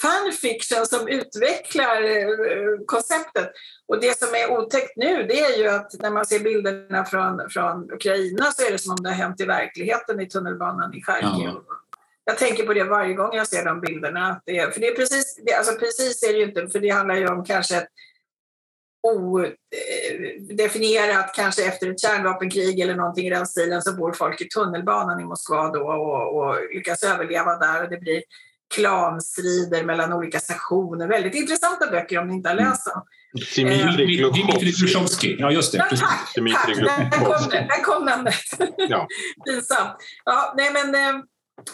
fanfiction 0.00 0.86
som 0.86 1.08
utvecklar 1.08 2.02
eh, 2.02 2.84
konceptet. 2.86 3.50
Och 3.88 4.00
det 4.00 4.18
som 4.18 4.28
är 4.34 4.58
otäckt 4.58 4.96
nu 4.96 5.22
det 5.22 5.40
är 5.40 5.58
ju 5.58 5.68
att 5.68 5.92
när 5.98 6.10
man 6.10 6.26
ser 6.26 6.40
bilderna 6.40 7.04
från, 7.04 7.50
från 7.50 7.92
Ukraina 7.92 8.44
så 8.44 8.66
är 8.66 8.72
det 8.72 8.78
som 8.78 8.92
om 8.92 9.02
det 9.02 9.08
har 9.08 9.16
hänt 9.16 9.40
i 9.40 9.44
verkligheten 9.44 10.20
i 10.20 10.28
tunnelbanan 10.28 10.94
i 10.94 11.02
Charkiv. 11.02 11.44
Ja. 11.44 11.62
Jag 12.24 12.38
tänker 12.38 12.66
på 12.66 12.74
det 12.74 12.84
varje 12.84 13.14
gång 13.14 13.36
jag 13.36 13.48
ser 13.48 13.64
de 13.64 13.80
bilderna. 13.80 14.40
Det, 14.46 14.74
för 14.74 14.80
det 14.80 14.88
är 14.88 14.94
precis, 14.94 15.40
det, 15.46 15.54
alltså 15.54 15.74
precis 15.74 16.22
är 16.22 16.32
det 16.32 16.38
ju 16.38 16.44
inte, 16.44 16.68
för 16.68 16.78
det 16.78 16.88
handlar 16.88 17.14
ju 17.14 17.28
om 17.28 17.44
kanske 17.44 17.76
ett 17.76 17.88
odefinierat, 19.02 21.34
kanske 21.34 21.64
efter 21.64 21.90
ett 21.90 22.00
kärnvapenkrig 22.00 22.80
eller 22.80 22.94
någonting 22.94 23.26
i 23.26 23.30
den 23.30 23.46
stilen, 23.46 23.82
så 23.82 23.92
bor 23.92 24.12
folk 24.12 24.40
i 24.40 24.48
tunnelbanan 24.48 25.20
i 25.20 25.24
Moskva 25.24 25.72
då 25.72 25.80
och, 25.80 26.36
och 26.36 26.56
lyckas 26.74 27.02
överleva 27.02 27.56
där 27.56 27.82
och 27.82 27.90
det 27.90 27.98
blir 27.98 28.22
klanstrider 28.74 29.84
mellan 29.84 30.12
olika 30.12 30.40
stationer. 30.40 31.08
Väldigt 31.08 31.34
intressanta 31.34 31.90
böcker 31.90 32.18
om 32.18 32.28
ni 32.28 32.34
inte 32.34 32.48
har 32.48 32.56
läst 32.56 32.86
dem. 32.86 33.02
Dmitrij 33.56 34.72
Glushovskij. 34.72 35.36
Ja, 35.38 35.50
just 35.50 35.72
det. 35.72 35.78
Ja, 35.78 35.84
tack, 35.84 36.00
tack. 36.00 36.34
Där, 37.10 37.24
kom, 37.24 37.50
där 37.50 37.82
kom 37.82 38.04
namnet. 38.04 38.34
Ja. 38.76 39.06
Pinsamt. 39.46 39.96
Ja, 40.24 40.54
nej, 40.56 40.70
men, 40.72 40.94
eh, 40.94 41.22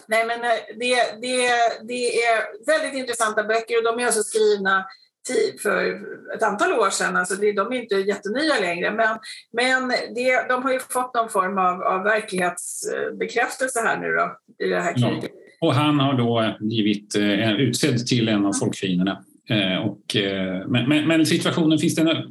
nej, 0.06 0.26
men 0.26 0.44
eh, 0.44 0.50
det, 0.78 0.96
det, 1.20 1.46
det 1.88 2.22
är 2.22 2.66
väldigt 2.66 2.94
intressanta 2.94 3.44
böcker 3.44 3.78
och 3.78 3.84
de 3.84 3.98
är 4.02 4.06
alltså 4.06 4.22
skrivna 4.22 4.86
för 5.62 6.00
ett 6.36 6.42
antal 6.42 6.72
år 6.72 6.90
sedan. 6.90 7.16
Alltså 7.16 7.34
det, 7.34 7.52
de 7.52 7.72
är 7.72 7.82
inte 7.82 7.94
jättenya 7.94 8.60
längre, 8.60 8.90
men, 8.90 9.18
men 9.52 9.88
det, 10.14 10.48
de 10.48 10.62
har 10.62 10.72
ju 10.72 10.78
fått 10.78 11.14
någon 11.14 11.28
form 11.28 11.58
av, 11.58 11.82
av 11.82 12.04
verklighetsbekräftelse 12.04 13.80
här 13.80 14.00
nu 14.00 14.12
då, 14.12 14.36
i 14.64 14.68
det 14.68 14.80
här 14.80 14.92
kriget. 14.92 15.30
Ja. 15.32 15.66
Och 15.66 15.74
han 15.74 16.00
har 16.00 16.14
då 16.18 16.54
blivit 16.60 17.16
eh, 17.16 17.52
utsedd 17.52 18.06
till 18.06 18.28
en 18.28 18.46
av 18.46 18.52
folkfienderna. 18.52 19.24
Eh, 19.50 19.76
och, 19.76 20.16
eh, 20.16 20.66
men, 20.68 20.88
men, 20.88 21.08
men, 21.08 21.26
situationen 21.26 21.78
finns 21.78 21.94
det... 21.94 22.24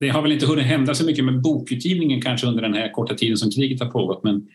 Det 0.00 0.08
har 0.08 0.22
väl 0.22 0.32
inte 0.32 0.46
hunnit 0.46 0.64
hända 0.64 0.94
så 0.94 1.06
mycket 1.06 1.24
med 1.24 1.42
bokutgivningen 1.42 2.20
kanske 2.22 2.46
under 2.46 2.62
den 2.62 2.74
här 2.74 2.92
korta 2.92 3.14
tiden 3.14 3.36
som 3.36 3.50
kriget 3.50 3.80
har 3.80 3.90
pågått, 3.90 4.24
men 4.24 4.48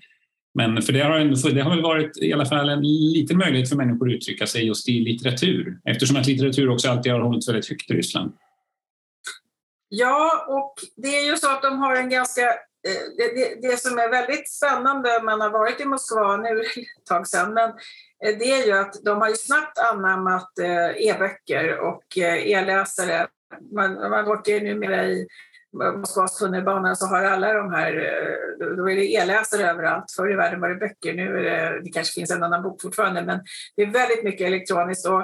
men 0.53 0.81
för 0.81 0.93
det 0.93 1.03
har, 1.03 1.53
det 1.53 1.62
har 1.62 1.69
väl 1.69 1.81
varit 1.81 2.17
i 2.17 2.33
alla 2.33 2.45
fall 2.45 2.69
en 2.69 2.81
liten 3.13 3.38
möjlighet 3.38 3.69
för 3.69 3.75
människor 3.75 4.09
att 4.09 4.15
uttrycka 4.15 4.47
sig 4.47 4.67
just 4.67 4.89
i 4.89 4.99
litteratur 4.99 5.77
eftersom 5.85 6.17
att 6.17 6.27
litteratur 6.27 6.69
också 6.69 6.89
alltid 6.89 7.12
har 7.12 7.19
hållits 7.19 7.49
väldigt 7.49 7.69
högt 7.69 7.91
i 7.91 7.93
Ryssland. 7.93 8.31
Ja, 9.89 10.45
och 10.47 10.73
det 10.95 11.17
är 11.17 11.25
ju 11.25 11.35
så 11.35 11.51
att 11.51 11.62
de 11.62 11.77
har 11.79 11.95
en 11.95 12.09
ganska... 12.09 12.41
Eh, 12.41 13.17
det, 13.17 13.35
det, 13.35 13.67
det 13.67 13.77
som 13.77 13.99
är 13.99 14.09
väldigt 14.09 14.49
spännande, 14.49 15.21
man 15.23 15.41
har 15.41 15.49
varit 15.49 15.81
i 15.81 15.85
Moskva 15.85 16.38
nu 16.38 16.49
ett 16.62 17.05
tag 17.09 17.27
sedan, 17.27 17.53
men 17.53 17.69
eh, 18.25 18.38
det 18.39 18.51
är 18.51 18.65
ju 18.65 18.71
att 18.71 18.93
de 19.05 19.21
har 19.21 19.29
ju 19.29 19.35
snabbt 19.35 19.79
anammat 19.79 20.59
eh, 20.59 21.07
e-böcker 21.07 21.79
och 21.79 22.17
e-läsare. 22.17 23.27
Man, 23.71 23.93
man 23.93 24.27
åker 24.27 24.62
numera 24.62 25.05
i 25.05 25.27
Moskvas 25.73 26.38
tunnelbana 26.38 26.95
så 26.95 27.05
har 27.05 27.23
alla 27.23 27.53
de 27.53 27.73
här, 27.73 27.93
eh, 27.93 28.67
då 28.77 28.89
är 28.89 28.95
det 28.95 29.13
e-läsare 29.13 29.69
överallt. 29.69 30.12
Förr 30.15 30.32
i 30.32 30.36
världen 30.36 30.62
var 30.62 30.69
det 30.69 30.75
böcker, 30.75 31.13
nu 31.13 31.38
är 31.38 31.43
det, 31.43 31.82
det 31.84 31.89
kanske 31.89 32.13
finns 32.13 32.32
en 32.32 32.43
annan 32.43 32.63
bok 32.63 32.82
fortfarande, 32.82 33.21
men 33.21 33.39
det 33.75 33.82
är 33.82 33.91
väldigt 33.91 34.23
mycket 34.23 34.47
elektroniskt. 34.47 35.08
Och, 35.08 35.21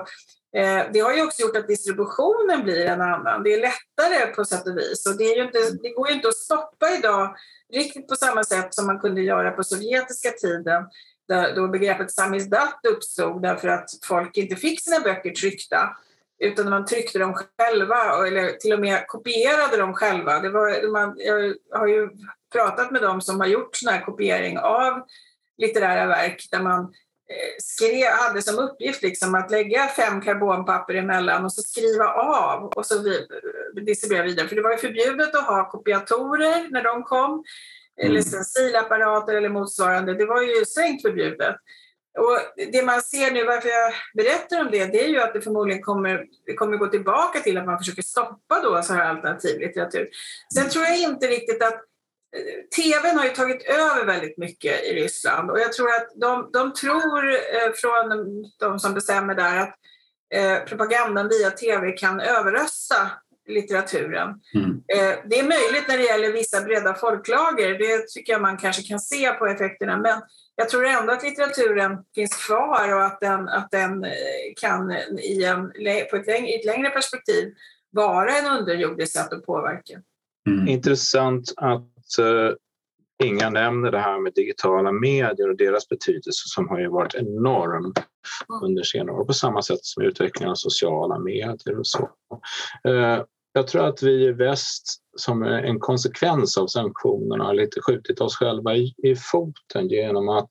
eh, 0.59 0.85
det 0.93 0.99
har 0.99 1.13
ju 1.13 1.23
också 1.23 1.41
gjort 1.41 1.57
att 1.57 1.67
distributionen 1.67 2.63
blir 2.63 2.85
en 2.85 3.01
annan. 3.01 3.43
Det 3.43 3.53
är 3.53 3.61
lättare 3.61 4.33
på 4.35 4.45
sätt 4.45 4.67
och 4.67 4.77
vis. 4.77 5.05
Och 5.05 5.17
det, 5.17 5.23
är 5.23 5.43
inte, 5.43 5.59
det 5.81 5.89
går 5.89 6.09
ju 6.09 6.15
inte 6.15 6.27
att 6.27 6.37
stoppa 6.37 6.89
idag 6.97 7.35
riktigt 7.73 8.07
på 8.07 8.15
samma 8.15 8.43
sätt 8.43 8.73
som 8.73 8.85
man 8.85 8.99
kunde 8.99 9.21
göra 9.21 9.51
på 9.51 9.63
sovjetiska 9.63 10.29
tiden 10.31 10.85
då 11.55 11.67
begreppet 11.67 12.11
samizdat 12.11 12.79
uppstod 12.87 13.41
därför 13.41 13.67
att 13.67 13.89
folk 14.03 14.37
inte 14.37 14.55
fick 14.55 14.81
sina 14.81 14.99
böcker 14.99 15.31
tryckta 15.31 15.89
utan 16.39 16.69
man 16.69 16.85
tryckte 16.85 17.19
dem 17.19 17.33
själva 17.33 18.27
eller 18.27 18.51
till 18.51 18.73
och 18.73 18.79
med 18.79 19.07
kopierade 19.07 19.77
dem 19.77 19.93
själva. 19.93 20.39
Det 20.39 20.49
var, 20.49 20.91
man, 20.91 21.15
jag 21.17 21.55
har 21.79 21.87
ju 21.87 22.09
pratat 22.53 22.91
med 22.91 23.01
dem 23.01 23.21
som 23.21 23.39
har 23.39 23.47
gjort 23.47 23.75
sån 23.75 23.93
här 23.93 24.01
kopiering 24.01 24.57
av 24.57 25.01
litterära 25.57 26.07
verk 26.07 26.47
där 26.51 26.59
man 26.59 26.81
eh, 27.29 27.55
skrev, 27.57 28.11
hade 28.11 28.41
som 28.41 28.59
uppgift 28.59 29.01
liksom 29.01 29.35
att 29.35 29.51
lägga 29.51 29.87
fem 29.87 30.21
karbonpapper 30.21 30.93
emellan 30.93 31.45
och 31.45 31.53
så 31.53 31.61
skriva 31.61 32.07
av 32.13 32.63
och 32.63 32.85
så 32.85 32.95
distribuera 33.85 34.23
vidare. 34.23 34.47
För 34.47 34.55
det 34.55 34.61
var 34.61 34.71
ju 34.71 34.77
förbjudet 34.77 35.35
att 35.35 35.47
ha 35.47 35.69
kopiatorer 35.69 36.71
när 36.71 36.83
de 36.83 37.03
kom, 37.03 37.31
mm. 37.31 37.43
eller 38.11 38.21
stencilapparater 38.21 39.35
eller 39.35 39.49
motsvarande. 39.49 40.13
Det 40.13 40.25
var 40.25 40.41
ju 40.41 40.65
strängt 40.65 41.01
förbjudet. 41.01 41.55
Och 42.17 42.63
det 42.71 42.85
man 42.85 43.01
ser 43.01 43.31
nu, 43.31 43.43
varför 43.43 43.69
jag 43.69 43.93
berättar 44.13 44.61
om 44.61 44.71
det, 44.71 44.85
det 44.85 45.03
är 45.03 45.07
ju 45.07 45.19
att 45.19 45.33
det 45.33 45.41
förmodligen 45.41 45.81
kommer, 45.81 46.25
kommer 46.55 46.77
gå 46.77 46.87
tillbaka 46.87 47.39
till 47.39 47.57
att 47.57 47.65
man 47.65 47.77
försöker 47.77 48.01
stoppa 48.01 48.61
då 48.63 48.81
så 48.81 48.93
här 48.93 49.09
alternativ 49.09 49.59
litteratur. 49.59 50.09
Sen 50.53 50.69
tror 50.69 50.85
jag 50.85 50.97
inte 50.97 51.27
riktigt 51.27 51.63
att 51.63 51.73
eh, 51.73 52.75
TVn 52.75 53.17
har 53.17 53.25
ju 53.25 53.31
tagit 53.31 53.65
över 53.65 54.05
väldigt 54.05 54.37
mycket 54.37 54.83
i 54.83 54.93
Ryssland 54.93 55.51
och 55.51 55.59
jag 55.59 55.73
tror 55.73 55.89
att 55.89 56.07
de, 56.15 56.49
de 56.53 56.73
tror 56.73 57.29
eh, 57.31 57.71
från 57.75 58.25
de 58.59 58.79
som 58.79 58.93
bestämmer 58.93 59.35
där 59.35 59.57
att 59.59 59.75
eh, 60.33 60.59
propagandan 60.65 61.29
via 61.29 61.51
TV 61.51 61.91
kan 61.91 62.19
överrösta 62.19 63.11
litteraturen. 63.47 64.29
Mm. 64.55 64.71
Eh, 64.71 65.19
det 65.25 65.39
är 65.39 65.43
möjligt 65.43 65.87
när 65.87 65.97
det 65.97 66.03
gäller 66.03 66.31
vissa 66.31 66.61
breda 66.61 66.93
folklager, 66.93 67.79
det 67.79 68.07
tycker 68.07 68.33
jag 68.33 68.41
man 68.41 68.57
kanske 68.57 68.83
kan 68.83 68.99
se 68.99 69.31
på 69.31 69.45
effekterna, 69.47 69.97
men 69.97 70.21
jag 70.55 70.69
tror 70.69 70.85
ändå 70.85 71.13
att 71.13 71.23
litteraturen 71.23 71.97
finns 72.15 72.45
kvar 72.45 72.95
och 72.95 73.05
att 73.05 73.19
den, 73.19 73.49
att 73.49 73.71
den 73.71 74.03
eh, 74.03 74.11
kan 74.55 74.91
i, 75.19 75.43
en, 75.43 75.71
på 76.09 76.15
ett 76.15 76.27
längre, 76.27 76.47
i 76.47 76.59
ett 76.59 76.65
längre 76.65 76.89
perspektiv 76.89 77.53
vara 77.91 78.31
en 78.31 78.59
underjordisk 78.59 79.13
sätt 79.13 79.33
att 79.33 79.45
påverka. 79.45 80.01
Mm. 80.49 80.67
Intressant 80.67 81.53
att 81.57 82.19
uh, 82.19 82.51
Inga 83.23 83.49
nämner 83.49 83.91
det 83.91 83.99
här 83.99 84.19
med 84.19 84.33
digitala 84.33 84.91
medier 84.91 85.49
och 85.49 85.57
deras 85.57 85.89
betydelse 85.89 86.43
som 86.45 86.69
har 86.69 86.79
ju 86.79 86.87
varit 86.89 87.15
enorm 87.15 87.83
mm. 87.85 87.93
under 88.63 88.83
senare 88.83 89.15
år 89.15 89.25
på 89.25 89.33
samma 89.33 89.61
sätt 89.61 89.79
som 89.81 90.03
utvecklingen 90.03 90.51
av 90.51 90.55
sociala 90.55 91.19
medier 91.19 91.79
och 91.79 91.87
så. 91.87 92.09
Uh, 92.87 93.23
jag 93.55 93.67
tror 93.67 93.87
att 93.87 94.03
vi 94.03 94.25
i 94.25 94.31
väst 94.31 94.83
som 95.17 95.43
en 95.43 95.79
konsekvens 95.79 96.57
av 96.57 96.67
sanktionerna 96.67 97.51
lite 97.51 97.81
skjutit 97.81 98.21
oss 98.21 98.35
själva 98.35 98.75
i, 98.75 98.93
i 98.97 99.15
foten 99.15 99.87
genom 99.89 100.29
att 100.29 100.49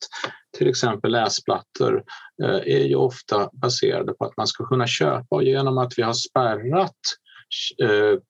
till 0.57 0.69
exempel 0.69 1.13
läsplattor 1.13 2.05
eh, 2.43 2.75
är 2.75 2.85
ju 2.85 2.95
ofta 2.95 3.51
baserade 3.53 4.15
på 4.15 4.25
att 4.25 4.37
man 4.37 4.47
ska 4.47 4.67
kunna 4.67 4.87
köpa 4.87 5.37
och 5.37 5.45
genom 5.45 5.79
att 5.79 5.93
vi 5.97 6.03
har 6.03 6.13
spärrat 6.13 6.97
eh, 7.83 8.21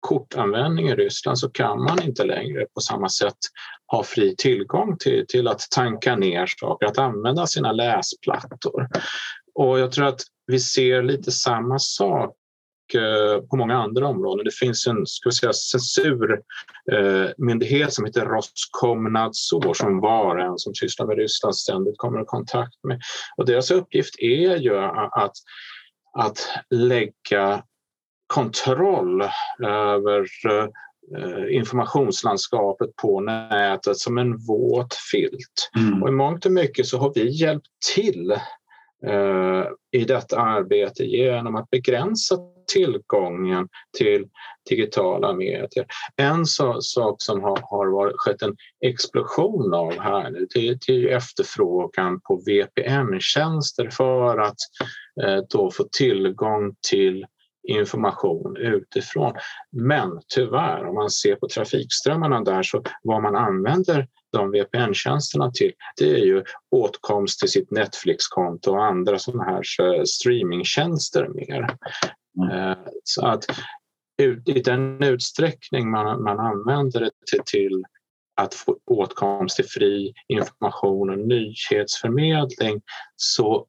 kortanvändning 0.00 0.88
i 0.88 0.94
Ryssland 0.94 1.38
så 1.38 1.50
kan 1.50 1.82
man 1.82 2.02
inte 2.02 2.24
längre 2.24 2.66
på 2.74 2.80
samma 2.80 3.08
sätt 3.08 3.38
ha 3.86 4.02
fri 4.02 4.34
tillgång 4.38 4.96
till, 4.98 5.24
till 5.28 5.48
att 5.48 5.60
tanka 5.70 6.16
ner 6.16 6.46
saker, 6.60 6.86
att 6.86 6.98
använda 6.98 7.46
sina 7.46 7.72
läsplattor. 7.72 8.88
Och 9.54 9.78
jag 9.78 9.92
tror 9.92 10.06
att 10.06 10.20
vi 10.46 10.60
ser 10.60 11.02
lite 11.02 11.32
samma 11.32 11.78
sak 11.78 12.36
på 13.50 13.56
många 13.56 13.76
andra 13.76 14.06
områden. 14.06 14.44
Det 14.44 14.54
finns 14.54 14.86
en 14.86 15.06
ska 15.06 15.28
vi 15.28 15.34
säga, 15.34 15.52
censurmyndighet 15.52 17.92
som 17.92 18.04
heter 18.04 18.24
Roskomnadzor 18.24 19.74
som 19.74 20.00
var 20.00 20.38
en 20.38 20.58
som 20.58 20.74
sysslar 20.74 21.06
med 21.06 21.16
Ryssland 21.16 21.56
ständigt 21.56 21.98
kommer 21.98 22.22
i 22.22 22.24
kontakt 22.26 22.84
med. 22.84 23.00
Och 23.36 23.46
deras 23.46 23.70
uppgift 23.70 24.18
är 24.18 24.56
ju 24.56 24.78
att, 24.78 25.32
att 26.18 26.38
lägga 26.70 27.62
kontroll 28.26 29.22
över 29.62 30.26
informationslandskapet 31.50 32.96
på 32.96 33.20
nätet 33.20 33.98
som 33.98 34.18
en 34.18 34.36
våt 34.36 34.94
filt. 34.94 35.70
Mm. 35.76 36.02
Och 36.02 36.08
i 36.08 36.12
mångt 36.12 36.46
och 36.46 36.52
mycket 36.52 36.86
så 36.86 36.98
har 36.98 37.12
vi 37.14 37.30
hjälpt 37.30 37.68
till 37.94 38.36
Eh, 39.06 39.64
i 40.00 40.04
detta 40.04 40.40
arbete 40.40 41.04
genom 41.04 41.56
att 41.56 41.70
begränsa 41.70 42.38
tillgången 42.72 43.68
till 43.98 44.26
digitala 44.68 45.32
medier. 45.32 45.86
En 46.16 46.46
sak 46.46 47.16
som 47.18 47.42
har, 47.42 47.60
har 47.62 47.86
varit, 47.86 48.14
skett 48.16 48.42
en 48.42 48.56
explosion 48.86 49.74
av 49.74 49.98
här 50.00 50.30
nu 50.30 50.46
det, 50.54 50.78
det 50.86 50.92
är 50.92 51.16
efterfrågan 51.16 52.20
på 52.20 52.42
VPN-tjänster 52.46 53.90
för 53.90 54.38
att 54.38 54.56
eh, 55.22 55.38
då 55.50 55.70
få 55.70 55.84
tillgång 55.92 56.74
till 56.90 57.26
information 57.68 58.56
utifrån. 58.56 59.32
Men 59.72 60.20
tyvärr, 60.34 60.86
om 60.86 60.94
man 60.94 61.10
ser 61.10 61.36
på 61.36 61.48
trafikströmmarna 61.48 62.40
där 62.40 62.62
så 62.62 62.82
vad 63.02 63.22
man 63.22 63.36
använder 63.36 64.06
de 64.32 64.50
VPN-tjänsterna 64.50 65.50
till 65.50 65.72
det 65.96 66.10
är 66.10 66.24
ju 66.24 66.44
åtkomst 66.70 67.40
till 67.40 67.48
sitt 67.48 67.70
Netflix-konto 67.70 68.70
och 68.70 68.84
andra 68.84 69.18
sådana 69.18 69.44
här 69.44 69.62
eh, 69.80 70.02
streamingtjänster 70.04 71.28
mer. 71.28 71.76
Mm. 72.42 72.78
Så 73.04 73.26
att 73.26 73.44
i 74.46 74.60
den 74.60 75.02
utsträckning 75.02 75.90
man, 75.90 76.22
man 76.22 76.40
använder 76.40 77.00
det 77.00 77.10
till, 77.30 77.42
till 77.46 77.84
att 78.36 78.54
få 78.54 78.78
åtkomst 78.86 79.56
till 79.56 79.64
fri 79.64 80.12
information 80.28 81.10
och 81.10 81.18
nyhetsförmedling 81.18 82.82
så 83.16 83.66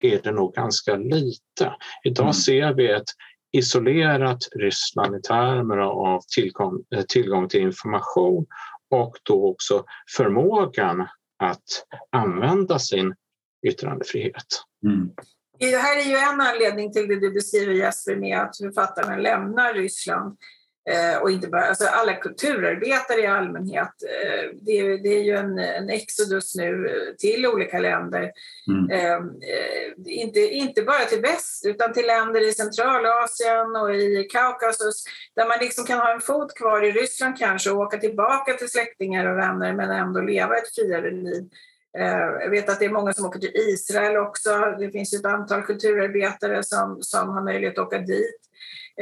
är 0.00 0.20
det 0.22 0.32
nog 0.32 0.54
ganska 0.54 0.96
lite. 0.96 1.74
Idag 2.04 2.24
mm. 2.24 2.32
ser 2.32 2.74
vi 2.74 2.90
ett 2.90 3.10
isolerat 3.52 4.38
Ryssland 4.56 5.16
i 5.16 5.20
termer 5.20 5.78
av 5.78 6.20
tillgång, 6.34 6.84
eh, 6.94 7.02
tillgång 7.02 7.48
till 7.48 7.60
information 7.60 8.46
och 8.90 9.16
då 9.22 9.50
också 9.50 9.84
förmågan 10.16 11.08
att 11.38 11.86
använda 12.12 12.78
sin 12.78 13.14
yttrandefrihet. 13.66 14.46
Mm. 14.86 15.10
Det 15.58 15.76
här 15.76 15.96
är 15.96 16.10
ju 16.10 16.16
en 16.16 16.40
anledning 16.40 16.92
till 16.92 17.08
det 17.08 17.20
du 17.20 17.30
beskriver 17.30 17.74
Jesper 17.74 18.16
med 18.16 18.40
att 18.40 18.56
författarna 18.56 19.16
lämnar 19.16 19.74
Ryssland. 19.74 20.36
Eh, 20.90 21.22
och 21.22 21.30
inte 21.30 21.48
bara, 21.48 21.64
alltså 21.64 21.86
alla 21.86 22.12
kulturarbetare 22.12 23.20
i 23.20 23.26
allmänhet. 23.26 23.92
Eh, 24.02 24.50
det, 24.62 24.72
är, 24.72 24.98
det 25.02 25.08
är 25.08 25.22
ju 25.22 25.36
en, 25.36 25.58
en 25.58 25.90
exodus 25.90 26.54
nu 26.54 26.88
till 27.18 27.46
olika 27.46 27.78
länder. 27.78 28.32
Mm. 28.68 28.90
Eh, 28.90 29.20
inte, 30.06 30.40
inte 30.40 30.82
bara 30.82 31.04
till 31.04 31.20
väst 31.20 31.66
utan 31.66 31.92
till 31.92 32.06
länder 32.06 32.48
i 32.48 32.52
Centralasien 32.52 33.76
och 33.76 33.94
i 33.94 34.28
Kaukasus 34.32 35.04
där 35.36 35.48
man 35.48 35.58
liksom 35.60 35.84
kan 35.84 35.98
ha 35.98 36.14
en 36.14 36.20
fot 36.20 36.54
kvar 36.54 36.84
i 36.84 36.92
Ryssland 36.92 37.38
kanske 37.38 37.70
och 37.70 37.80
åka 37.80 37.98
tillbaka 37.98 38.52
till 38.52 38.70
släktingar 38.70 39.26
och 39.26 39.38
vänner 39.38 39.72
men 39.72 39.90
ändå 39.90 40.20
leva 40.20 40.56
ett 40.56 40.74
friare 40.74 41.10
liv. 41.10 41.44
Jag 41.92 42.50
vet 42.50 42.68
att 42.68 42.78
det 42.78 42.84
är 42.84 42.90
många 42.90 43.12
som 43.12 43.26
åker 43.26 43.38
till 43.38 43.56
Israel 43.56 44.16
också. 44.16 44.50
Det 44.78 44.90
finns 44.90 45.12
ett 45.12 45.24
antal 45.24 45.62
kulturarbetare 45.62 46.62
som, 46.62 46.98
som 47.00 47.28
har 47.28 47.42
möjlighet 47.42 47.78
att 47.78 47.86
åka 47.86 47.98
dit. 47.98 48.48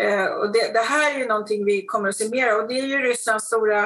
Eh, 0.00 0.24
och 0.24 0.52
det, 0.52 0.72
det, 0.72 0.78
här 0.78 1.20
är 1.20 1.28
någonting 1.28 1.64
vi 1.64 1.86
kommer 1.86 2.08
att 2.08 2.16
se 2.16 2.28
mer 2.28 2.48
av 2.48 2.60
och 2.60 2.68
det 2.68 2.78
är 2.78 2.86
ju 2.86 2.98
Rysslands 2.98 3.46
stora 3.46 3.84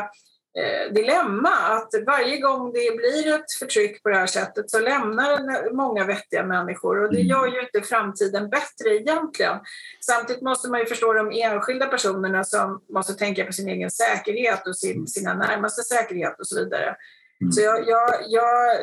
eh, 0.58 0.92
dilemma 0.92 1.48
att 1.48 1.88
varje 2.06 2.38
gång 2.38 2.72
det 2.72 2.96
blir 2.96 3.34
ett 3.34 3.52
förtryck 3.58 4.02
på 4.02 4.08
det 4.08 4.16
här 4.16 4.26
sättet 4.26 4.70
så 4.70 4.80
lämnar 4.80 5.72
många 5.72 6.04
vettiga 6.04 6.46
människor 6.46 7.04
och 7.04 7.14
det 7.14 7.20
gör 7.20 7.46
ju 7.46 7.60
inte 7.60 7.88
framtiden 7.88 8.50
bättre 8.50 8.96
egentligen. 8.96 9.58
Samtidigt 10.06 10.42
måste 10.42 10.70
man 10.70 10.80
ju 10.80 10.86
förstå 10.86 11.12
de 11.12 11.30
enskilda 11.32 11.86
personerna 11.86 12.44
som 12.44 12.82
måste 12.92 13.14
tänka 13.14 13.44
på 13.44 13.52
sin 13.52 13.68
egen 13.68 13.90
säkerhet 13.90 14.66
och 14.66 14.76
sin, 14.76 15.06
sina 15.06 15.34
närmaste 15.34 15.82
säkerhet 15.82 16.40
och 16.40 16.46
så 16.46 16.64
vidare. 16.64 16.96
Mm. 17.40 17.52
Så 17.52 17.60
jag, 17.60 17.88
jag, 17.88 18.10
jag 18.28 18.76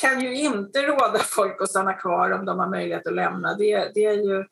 kan 0.00 0.20
ju 0.20 0.34
inte 0.34 0.82
råda 0.82 1.18
folk 1.18 1.62
att 1.62 1.70
stanna 1.70 1.92
kvar 1.92 2.30
om 2.30 2.44
de 2.44 2.58
har 2.58 2.68
möjlighet 2.70 3.06
att 3.06 3.14
lämna. 3.14 3.54
Det, 3.54 3.90
det 3.94 4.04
är 4.04 4.12
ju 4.12 4.44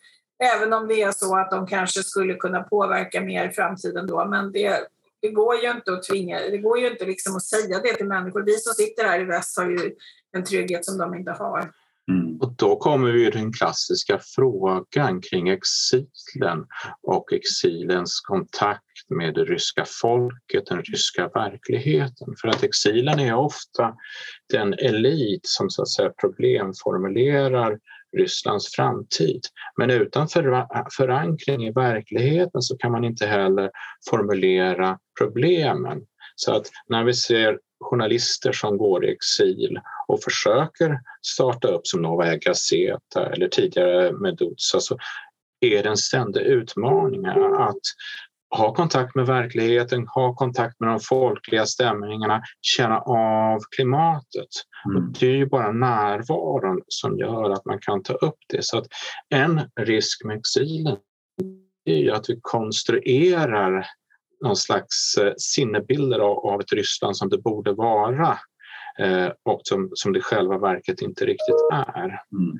Även 0.43 0.73
om 0.73 0.89
det 0.89 1.03
är 1.03 1.13
så 1.13 1.37
att 1.37 1.51
de 1.51 1.67
kanske 1.67 2.03
skulle 2.03 2.35
kunna 2.35 2.63
påverka 2.63 3.21
mer 3.21 3.49
i 3.49 3.53
framtiden 3.53 4.07
då. 4.07 4.25
Men 4.25 4.53
det, 4.53 4.81
det 5.21 5.31
går 5.31 5.57
ju 5.57 5.71
inte 5.71 5.93
att 5.93 6.03
tvinga, 6.03 6.39
det 6.39 6.59
går 6.59 6.79
ju 6.79 6.91
inte 6.91 7.05
liksom 7.05 7.37
att 7.37 7.45
säga 7.45 7.81
det 7.83 7.95
till 7.95 8.07
människor. 8.07 8.43
Vi 8.43 8.59
som 8.59 8.73
sitter 8.75 9.05
här 9.05 9.21
i 9.21 9.25
väst 9.25 9.59
har 9.59 9.71
ju 9.71 9.95
en 10.33 10.45
trygghet 10.45 10.85
som 10.85 10.99
de 10.99 11.15
inte 11.15 11.31
har. 11.31 11.73
Mm. 12.11 12.37
Och 12.37 12.53
då 12.53 12.77
kommer 12.77 13.13
vi 13.13 13.31
till 13.31 13.41
den 13.41 13.53
klassiska 13.53 14.21
frågan 14.35 15.21
kring 15.21 15.49
exilen 15.49 16.67
och 17.03 17.33
exilens 17.33 18.21
kontakt 18.21 18.85
med 19.09 19.35
det 19.35 19.45
ryska 19.45 19.85
folket, 20.01 20.67
den 20.67 20.83
ryska 20.83 21.29
verkligheten. 21.29 22.35
För 22.41 22.49
att 22.49 22.63
exilen 22.63 23.21
är 23.21 23.35
ofta 23.35 23.95
den 24.53 24.75
elit 24.75 25.47
som 25.47 25.71
så 25.71 25.83
att 25.83 25.89
säga 25.89 26.13
problemformulerar 26.21 27.79
Rysslands 28.17 28.75
framtid. 28.75 29.41
Men 29.77 29.91
utan 29.91 30.29
förankring 30.97 31.67
i 31.67 31.73
verkligheten 31.73 32.63
så 32.63 32.77
kan 32.77 32.93
man 32.93 33.05
inte 33.05 33.27
heller 33.27 33.71
formulera 34.11 34.99
problemen. 35.19 36.03
Så 36.37 36.53
att 36.53 36.67
när 36.89 37.05
vi 37.05 37.15
ser 37.15 37.59
journalister 37.81 38.53
som 38.53 38.79
går 38.79 39.05
i 39.05 39.13
exil 39.13 39.81
och 40.09 40.23
försöker 40.23 41.01
starta 41.27 41.69
upp 41.69 41.87
som 41.87 42.03
Novaja 42.03 42.37
Gazeta 42.37 43.33
eller 43.33 43.49
tidigare 43.49 44.13
Meduza 44.13 44.81
så 44.81 44.99
är 45.61 45.83
det 45.83 45.89
en 45.89 45.97
ständig 45.97 46.41
utmaning 46.41 47.27
att 47.27 47.81
ha 48.57 48.75
kontakt 48.75 49.15
med 49.15 49.27
verkligheten, 49.27 50.07
ha 50.07 50.35
kontakt 50.35 50.81
med 50.81 50.89
de 50.89 51.01
folkliga 51.01 51.67
stämningarna, 51.67 52.43
känna 52.61 52.99
av 53.01 53.61
klimatet. 53.77 54.49
Mm. 54.91 55.13
Det 55.21 55.27
är 55.27 55.37
ju 55.37 55.47
bara 55.47 55.73
närvaron 55.73 56.83
som 56.89 57.19
gör 57.19 57.51
att 57.51 57.65
man 57.65 57.79
kan 57.79 58.03
ta 58.03 58.13
upp 58.13 58.39
det. 58.49 58.65
Så 58.65 58.79
att 58.79 58.87
en 59.35 59.61
risk 59.81 60.25
med 60.25 60.39
exilen 60.39 60.97
är 61.85 61.97
ju 61.97 62.11
att 62.11 62.31
vi 62.31 62.39
konstruerar 62.43 63.87
någon 64.45 64.57
slags 64.57 65.17
eh, 65.17 65.33
sinnebilder 65.37 66.19
av 66.53 66.61
ett 66.61 66.73
Ryssland 66.73 67.17
som 67.17 67.29
det 67.29 67.39
borde 67.39 67.73
vara 67.73 68.39
och 69.43 69.61
som, 69.65 69.91
som 69.95 70.13
det 70.13 70.21
själva 70.21 70.59
verket 70.59 71.03
inte 71.03 71.25
riktigt 71.25 71.69
är. 71.73 72.21
Mm. 72.33 72.59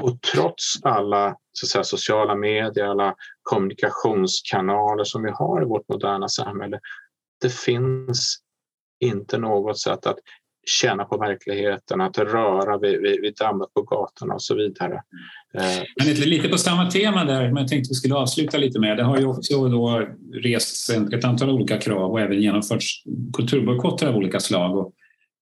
Och 0.00 0.20
trots 0.34 0.82
alla 0.82 1.36
så 1.52 1.66
säga, 1.66 1.84
sociala 1.84 2.34
medier, 2.34 2.84
alla 2.84 3.14
kommunikationskanaler 3.42 5.04
som 5.04 5.22
vi 5.22 5.30
har 5.30 5.62
i 5.62 5.64
vårt 5.64 5.88
moderna 5.88 6.28
samhälle, 6.28 6.80
det 7.40 7.52
finns 7.52 8.38
inte 9.00 9.38
något 9.38 9.78
sätt 9.78 10.06
att 10.06 10.18
känna 10.66 11.04
på 11.04 11.18
verkligheten, 11.18 12.00
att 12.00 12.18
röra 12.18 12.78
vid, 12.78 13.00
vid, 13.00 13.20
vid 13.20 13.34
dammet 13.34 13.74
på 13.74 13.82
gatorna 13.82 14.34
och 14.34 14.42
så 14.42 14.54
vidare. 14.54 14.94
Eh, 15.54 15.82
Men 15.96 16.06
lite, 16.06 16.26
lite 16.26 16.48
på 16.48 16.58
samma 16.58 16.90
tema 16.90 17.24
där, 17.24 17.42
men 17.42 17.56
jag 17.56 17.68
tänkte 17.68 17.88
vi 17.90 17.94
skulle 17.94 18.14
avsluta 18.14 18.58
lite 18.58 18.80
med. 18.80 18.96
Det 18.96 19.02
har 19.02 19.18
ju 19.18 19.26
också 19.26 19.68
då 19.68 20.08
rests 20.32 20.90
ett 20.90 21.24
antal 21.24 21.50
olika 21.50 21.78
krav 21.78 22.10
och 22.10 22.20
även 22.20 22.40
genomförts 22.40 23.02
kulturbojkotter 23.36 24.06
av 24.06 24.16
olika 24.16 24.40
slag. 24.40 24.76
Och 24.76 24.92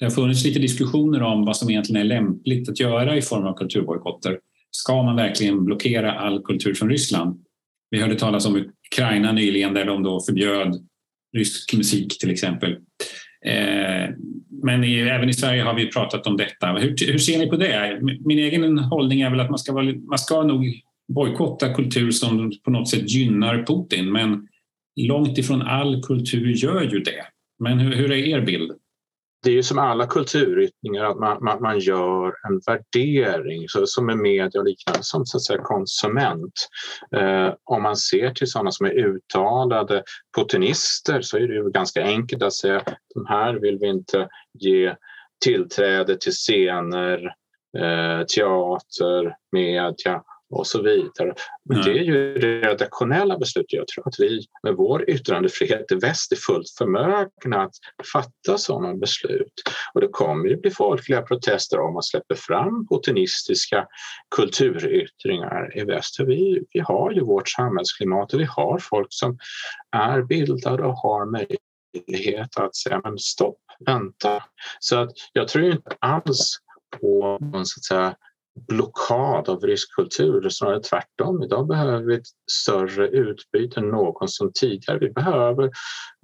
det 0.00 0.06
har 0.06 0.10
funnits 0.10 0.44
lite 0.44 0.58
diskussioner 0.58 1.22
om 1.22 1.44
vad 1.44 1.56
som 1.56 1.70
egentligen 1.70 2.00
är 2.00 2.04
lämpligt 2.04 2.68
att 2.68 2.80
göra 2.80 3.16
i 3.16 3.22
form 3.22 3.46
av 3.46 3.54
kulturbojkotter. 3.54 4.38
Ska 4.70 5.02
man 5.02 5.16
verkligen 5.16 5.64
blockera 5.64 6.12
all 6.12 6.42
kultur 6.42 6.74
från 6.74 6.90
Ryssland? 6.90 7.44
Vi 7.90 8.00
hörde 8.00 8.14
talas 8.14 8.46
om 8.46 8.64
Ukraina 8.92 9.32
nyligen 9.32 9.74
där 9.74 9.84
de 9.84 10.02
då 10.02 10.20
förbjöd 10.20 10.88
rysk 11.36 11.74
musik 11.74 12.18
till 12.18 12.30
exempel. 12.30 12.72
Eh, 13.46 14.14
men 14.62 14.84
även 14.84 15.28
i 15.28 15.34
Sverige 15.34 15.62
har 15.62 15.74
vi 15.74 15.90
pratat 15.90 16.26
om 16.26 16.36
detta. 16.36 16.66
Hur, 16.66 17.12
hur, 17.12 17.18
ser 17.18 17.38
ni 17.38 17.46
på 17.46 17.56
det? 17.56 17.98
Min 18.24 18.38
egen 18.38 18.78
hållning 18.78 19.20
är 19.20 19.30
väl 19.30 19.40
att 19.40 19.50
man 19.50 19.58
ska, 19.58 19.72
vara, 19.72 19.94
man 20.08 20.18
ska 20.18 20.42
nog 20.42 20.64
bojkotta 21.14 21.74
kultur 21.74 22.10
som 22.10 22.52
på 22.64 22.70
något 22.70 22.88
sätt 22.88 23.10
gynnar 23.10 23.64
Putin 23.66 24.12
men 24.12 24.48
långt 25.00 25.38
ifrån 25.38 25.62
all 25.62 26.02
kultur 26.02 26.46
gör 26.46 26.82
ju 26.82 27.00
det. 27.00 27.24
Men 27.58 27.78
hur, 27.78 27.94
hur 27.94 28.12
är 28.12 28.16
er 28.16 28.40
bild? 28.40 28.72
Det 29.42 29.50
är 29.50 29.54
ju 29.54 29.62
som 29.62 29.78
alla 29.78 30.06
kulturyttringar 30.06 31.04
att 31.04 31.18
man, 31.18 31.44
man, 31.44 31.62
man 31.62 31.78
gör 31.78 32.26
en 32.26 32.60
värdering 32.66 33.68
så, 33.68 33.86
som 33.86 34.08
är 34.08 34.14
media 34.14 34.60
och 34.60 34.66
liknande 34.66 35.02
som 35.02 35.26
så 35.26 35.36
att 35.36 35.44
säga, 35.44 35.62
konsument. 35.62 36.52
Eh, 37.16 37.54
om 37.64 37.82
man 37.82 37.96
ser 37.96 38.30
till 38.30 38.50
sådana 38.50 38.70
som 38.70 38.86
är 38.86 38.90
uttalade 38.90 40.02
putinister 40.36 41.22
så 41.22 41.36
är 41.36 41.48
det 41.48 41.54
ju 41.54 41.70
ganska 41.70 42.02
enkelt 42.02 42.42
att 42.42 42.52
säga 42.52 42.76
att 42.76 42.94
de 43.14 43.26
här 43.26 43.54
vill 43.54 43.78
vi 43.78 43.88
inte 43.88 44.28
ge 44.52 44.94
tillträde 45.44 46.16
till 46.16 46.32
scener, 46.32 47.34
eh, 47.78 48.24
teater, 48.24 49.36
media 49.52 50.22
och 50.50 50.66
så 50.66 50.82
vidare. 50.82 51.34
Men 51.64 51.80
mm. 51.80 51.84
det 51.84 52.00
är 52.00 52.04
ju 52.04 52.34
redaktionella 52.38 53.38
beslutet. 53.38 53.72
Jag 53.72 53.88
tror 53.88 54.08
att 54.08 54.14
vi 54.18 54.40
med 54.62 54.74
vår 54.74 55.10
yttrandefrihet 55.10 55.92
i 55.92 55.94
väst 55.94 56.32
är 56.32 56.36
fullt 56.36 56.70
förmögna 56.78 57.62
att 57.62 57.74
fatta 58.12 58.58
sådana 58.58 58.94
beslut. 58.94 59.52
Och 59.94 60.00
det 60.00 60.08
kommer 60.08 60.48
ju 60.48 60.56
bli 60.56 60.70
folkliga 60.70 61.22
protester 61.22 61.80
om 61.80 61.94
man 61.94 62.02
släpper 62.02 62.34
fram 62.34 62.86
putinistiska 62.86 63.86
kulturyttringar 64.36 65.78
i 65.78 65.84
väst. 65.84 66.16
För 66.16 66.24
vi, 66.24 66.64
vi 66.72 66.80
har 66.80 67.12
ju 67.12 67.20
vårt 67.20 67.48
samhällsklimat 67.48 68.34
och 68.34 68.40
vi 68.40 68.44
har 68.44 68.78
folk 68.78 69.08
som 69.10 69.38
är 69.96 70.22
bildade 70.22 70.82
och 70.82 70.96
har 70.96 71.26
möjlighet 71.26 72.56
att 72.56 72.76
säga 72.76 73.00
men 73.04 73.18
stopp, 73.18 73.60
vänta. 73.86 74.42
Så 74.80 74.96
att 74.96 75.10
jag 75.32 75.48
tror 75.48 75.64
inte 75.64 75.96
alls 75.98 76.58
på 77.00 77.38
någon 77.40 77.66
så 77.66 77.78
att 77.78 77.84
säga, 77.84 78.16
blockad 78.68 79.48
av 79.48 79.60
rysk 79.60 79.94
kultur, 79.94 80.48
snarare 80.48 80.80
tvärtom. 80.80 81.42
Idag 81.42 81.66
behöver 81.66 82.02
vi 82.02 82.14
ett 82.14 82.26
större 82.52 83.08
utbyte 83.08 83.80
än 83.80 83.88
någonsin 83.88 84.50
tidigare. 84.54 84.98
Vi 84.98 85.10
behöver 85.10 85.70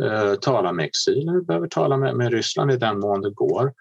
eh, 0.03 0.35
tala 0.35 0.73
med 0.73 0.85
exilen, 0.85 1.35
vi 1.35 1.43
behöver 1.43 1.69
tala 1.69 1.97
med, 1.97 2.17
med 2.17 2.33
Ryssland 2.33 2.73
i 2.73 2.77
den 2.77 2.99
mån 2.99 3.21
det 3.21 3.31
går. 3.31 3.73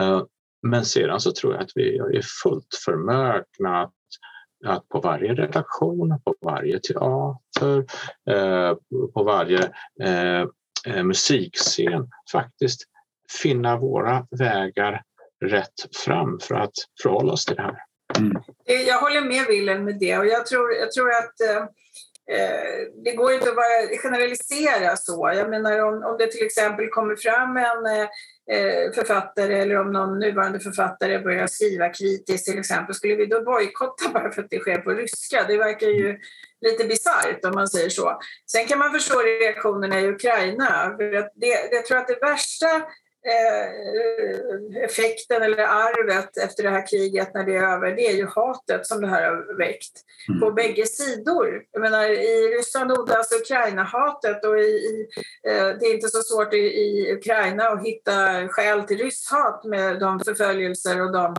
Eh, 0.00 0.22
men 0.62 0.84
sedan 0.84 1.20
så 1.20 1.32
tror 1.32 1.54
jag 1.54 1.62
att 1.62 1.72
vi 1.74 1.98
är 1.98 2.22
fullt 2.42 2.74
förmögna 2.84 3.82
att, 3.82 3.92
att 4.66 4.88
på 4.88 5.00
varje 5.00 5.34
redaktion, 5.34 6.20
på 6.24 6.34
varje 6.40 6.80
teater, 6.80 7.84
eh, 8.30 8.76
på 9.14 9.22
varje 9.22 9.72
eh, 10.02 10.46
eh 10.86 11.02
musikscen 11.04 12.10
faktiskt 12.32 12.84
finna 13.42 13.76
våra 13.76 14.26
vägar 14.30 15.02
rätt 15.44 15.96
fram 16.04 16.38
för 16.42 16.54
att 16.54 16.72
förhålla 17.02 17.32
oss 17.32 17.44
till 17.44 17.56
det 17.56 17.62
här. 17.62 17.87
Mm. 18.18 18.42
Jag 18.86 18.98
håller 18.98 19.20
med 19.20 19.46
Wilhelm 19.46 19.84
med 19.84 19.98
det 19.98 20.18
och 20.18 20.26
jag 20.26 20.46
tror, 20.46 20.72
jag 20.72 20.92
tror 20.92 21.10
att 21.10 21.40
eh, 21.40 21.62
eh 22.36 22.78
det 23.04 23.12
går 23.12 23.32
inte 23.32 23.48
att 23.48 23.56
bara 23.56 23.98
generalisera 24.02 24.96
så. 24.96 25.32
Jag 25.34 25.50
menar 25.50 25.78
om, 25.78 26.04
om 26.04 26.16
det 26.18 26.26
till 26.26 26.46
exempel 26.46 26.88
kommer 26.88 27.16
fram 27.16 27.56
en 27.56 27.86
eh, 27.86 28.08
eh, 28.56 28.92
författare 28.92 29.60
eller 29.60 29.80
om 29.80 29.92
någon 29.92 30.18
nuvarande 30.18 30.60
författare 30.60 31.18
börjar 31.18 31.46
skriva 31.46 31.88
kritiskt 31.88 32.46
till 32.46 32.58
exempel, 32.58 32.94
skulle 32.94 33.14
vi 33.14 33.26
då 33.26 33.42
bojkotta 33.42 34.08
bara 34.14 34.32
för 34.32 34.42
att 34.42 34.50
det 34.50 34.58
sker 34.58 34.78
på 34.78 34.90
ryska? 34.90 35.44
Det 35.48 35.56
verkar 35.56 35.86
ju 35.86 36.18
lite 36.60 36.84
bisarrt 36.84 37.44
om 37.44 37.54
man 37.54 37.68
säger 37.68 37.88
så. 37.88 38.20
Sen 38.52 38.66
kan 38.66 38.78
man 38.78 38.92
förstå 38.92 39.18
reaktionerna 39.20 40.00
i 40.00 40.08
Ukraina. 40.08 40.94
För 40.96 41.12
att 41.12 41.32
det, 41.34 41.46
jag 41.70 41.86
tror 41.86 41.98
att 41.98 42.08
det 42.08 42.18
värsta 42.20 42.66
effekten 44.84 45.42
eller 45.42 45.58
arvet 45.58 46.36
efter 46.36 46.62
det 46.62 46.70
här 46.70 46.86
kriget 46.86 47.34
när 47.34 47.44
det 47.44 47.56
är 47.56 47.62
över, 47.62 47.96
det 47.96 48.06
är 48.06 48.16
ju 48.16 48.26
hatet 48.26 48.86
som 48.86 49.00
det 49.00 49.08
här 49.08 49.22
har 49.22 49.58
väckt 49.58 49.92
mm. 50.28 50.40
på 50.40 50.50
bägge 50.50 50.86
sidor. 50.86 51.62
Jag 51.72 51.80
menar, 51.80 52.04
I 52.04 52.56
Ryssland 52.58 52.92
odlas 52.92 53.32
Ukraina-hatet 53.32 54.44
och 54.44 54.58
i, 54.58 54.62
i 54.62 55.08
eh, 55.48 55.68
det 55.80 55.86
är 55.86 55.94
inte 55.94 56.08
så 56.08 56.22
svårt 56.22 56.54
i, 56.54 56.58
i 56.58 57.12
Ukraina 57.12 57.64
att 57.64 57.86
hitta 57.86 58.48
skäl 58.48 58.82
till 58.82 58.98
rysshat 58.98 59.64
med 59.64 60.00
de 60.00 60.20
förföljelser 60.20 61.02
och 61.02 61.12
de 61.12 61.36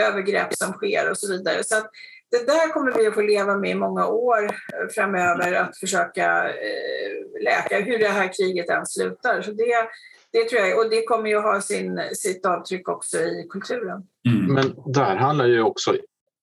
övergrepp 0.00 0.54
som 0.54 0.72
sker 0.72 1.10
och 1.10 1.18
så 1.18 1.32
vidare. 1.32 1.64
Så 1.64 1.76
att, 1.76 1.90
det 2.30 2.46
där 2.46 2.72
kommer 2.72 2.92
vi 2.92 3.06
att 3.06 3.14
få 3.14 3.20
leva 3.20 3.56
med 3.56 3.70
i 3.70 3.74
många 3.74 4.06
år 4.06 4.50
framöver, 4.94 5.52
att 5.52 5.78
försöka 5.78 6.48
eh, 6.48 7.42
läka 7.42 7.80
hur 7.80 7.98
det 7.98 8.08
här 8.08 8.32
kriget 8.32 8.68
än 8.68 8.86
slutar. 8.86 9.42
Så 9.42 9.50
det, 9.50 9.88
det 10.32 10.48
tror 10.48 10.62
jag, 10.62 10.78
och 10.78 10.90
det 10.90 11.02
kommer 11.02 11.28
ju 11.28 11.40
ha 11.40 11.60
sin, 11.60 12.00
sitt 12.12 12.46
avtryck 12.46 12.88
också 12.88 13.18
i 13.18 13.46
kulturen. 13.50 14.02
Mm. 14.28 14.54
Men 14.54 14.92
där 14.92 15.16
handlar 15.16 15.46
ju 15.46 15.62
också 15.62 15.94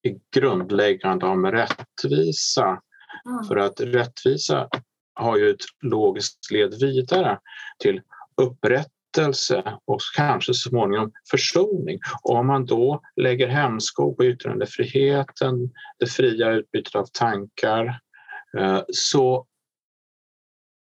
i 0.03 0.19
grundläggande 0.35 1.25
om 1.25 1.45
rättvisa. 1.45 2.81
Mm. 3.25 3.43
För 3.47 3.55
att 3.55 3.81
rättvisa 3.81 4.69
har 5.13 5.37
ju 5.37 5.49
ett 5.49 5.65
logiskt 5.81 6.51
led 6.51 6.73
vidare 6.79 7.39
till 7.79 8.01
upprättelse 8.41 9.77
och 9.85 9.99
kanske 10.15 10.53
så 10.53 10.69
småningom 10.69 11.11
försoning. 11.31 11.99
Och 12.23 12.35
om 12.35 12.47
man 12.47 12.65
då 12.65 13.01
lägger 13.15 13.47
hämsko 13.47 14.15
på 14.15 14.25
yttrandefriheten, 14.25 15.71
det 15.99 16.05
fria 16.05 16.51
utbytet 16.51 16.95
av 16.95 17.05
tankar, 17.05 17.99
eh, 18.57 18.81
så 18.89 19.45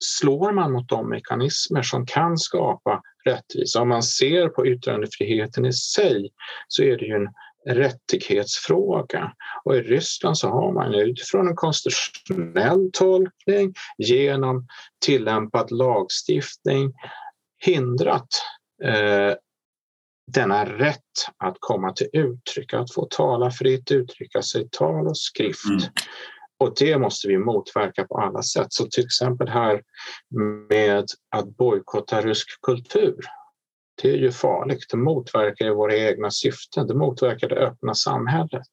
slår 0.04 0.52
man 0.52 0.72
mot 0.72 0.88
de 0.88 1.08
mekanismer 1.08 1.82
som 1.82 2.06
kan 2.06 2.38
skapa 2.38 3.02
rättvisa. 3.24 3.80
Om 3.80 3.88
man 3.88 4.02
ser 4.02 4.48
på 4.48 4.66
yttrandefriheten 4.66 5.66
i 5.66 5.72
sig 5.72 6.30
så 6.68 6.82
är 6.82 6.98
det 6.98 7.04
ju 7.04 7.14
en 7.14 7.28
rättighetsfråga. 7.76 9.32
Och 9.64 9.76
i 9.76 9.80
Ryssland 9.80 10.38
så 10.38 10.48
har 10.48 10.72
man 10.72 10.94
utifrån 10.94 11.48
en 11.48 11.56
konstitutionell 11.56 12.90
tolkning 12.92 13.74
genom 13.98 14.66
tillämpad 15.04 15.70
lagstiftning 15.70 16.92
hindrat 17.64 18.28
eh, 18.84 19.34
denna 20.32 20.64
rätt 20.64 21.00
att 21.44 21.56
komma 21.60 21.92
till 21.92 22.08
uttryck, 22.12 22.74
att 22.74 22.94
få 22.94 23.06
tala 23.10 23.50
fritt, 23.50 23.90
uttrycka 23.90 24.42
sig 24.42 24.62
i 24.62 24.68
tal 24.70 25.06
och 25.06 25.18
skrift. 25.18 25.68
Mm. 25.68 25.80
Och 26.58 26.74
det 26.78 26.98
måste 26.98 27.28
vi 27.28 27.38
motverka 27.38 28.04
på 28.04 28.18
alla 28.18 28.42
sätt. 28.42 28.66
Så 28.70 28.86
till 28.86 29.04
exempel 29.04 29.48
här 29.48 29.82
med 30.68 31.04
att 31.36 31.56
bojkotta 31.56 32.20
rysk 32.20 32.48
kultur. 32.62 33.24
Det 34.02 34.10
är 34.10 34.16
ju 34.16 34.32
farligt. 34.32 34.86
Det 34.90 34.96
motverkar 34.96 35.64
ju 35.64 35.74
våra 35.74 35.96
egna 35.96 36.30
syften. 36.30 36.86
Det 36.86 36.94
motverkar 36.94 37.48
det 37.48 37.56
öppna 37.56 37.94
samhället. 37.94 38.68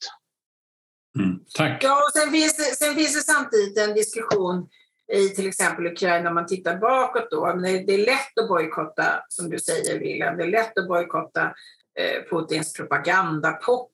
Mm, 1.20 1.39
tack. 1.58 1.84
Ja, 1.84 1.96
och 1.96 2.22
sen 2.22 2.32
finns, 2.32 2.58
det, 2.58 2.63
sen 2.63 2.96
finns 2.96 3.13
det 3.13 3.34
samtidigt 3.34 3.78
en 3.78 3.94
diskussion 3.94 4.70
i 5.13 5.30
till 5.30 5.48
exempel 5.48 5.88
Ukraina 5.88 6.30
om 6.30 6.36
man 6.36 6.48
tittar 6.48 6.78
bakåt 6.78 7.32
då. 7.32 7.46
Men 7.56 7.86
det 7.86 7.94
är 7.94 8.06
lätt 8.06 8.38
att 8.41 8.48
bojkotta, 8.48 9.24
som 9.28 9.50
du 9.50 9.60
säger 9.60 10.00
William, 10.00 10.38
det 10.38 10.44
är 10.44 10.48
lätt 10.48 10.78
att 10.78 10.88
bojkotta 10.88 11.54
eh, 12.00 12.24
Putins 12.30 12.74
propagandapop. 12.74 13.91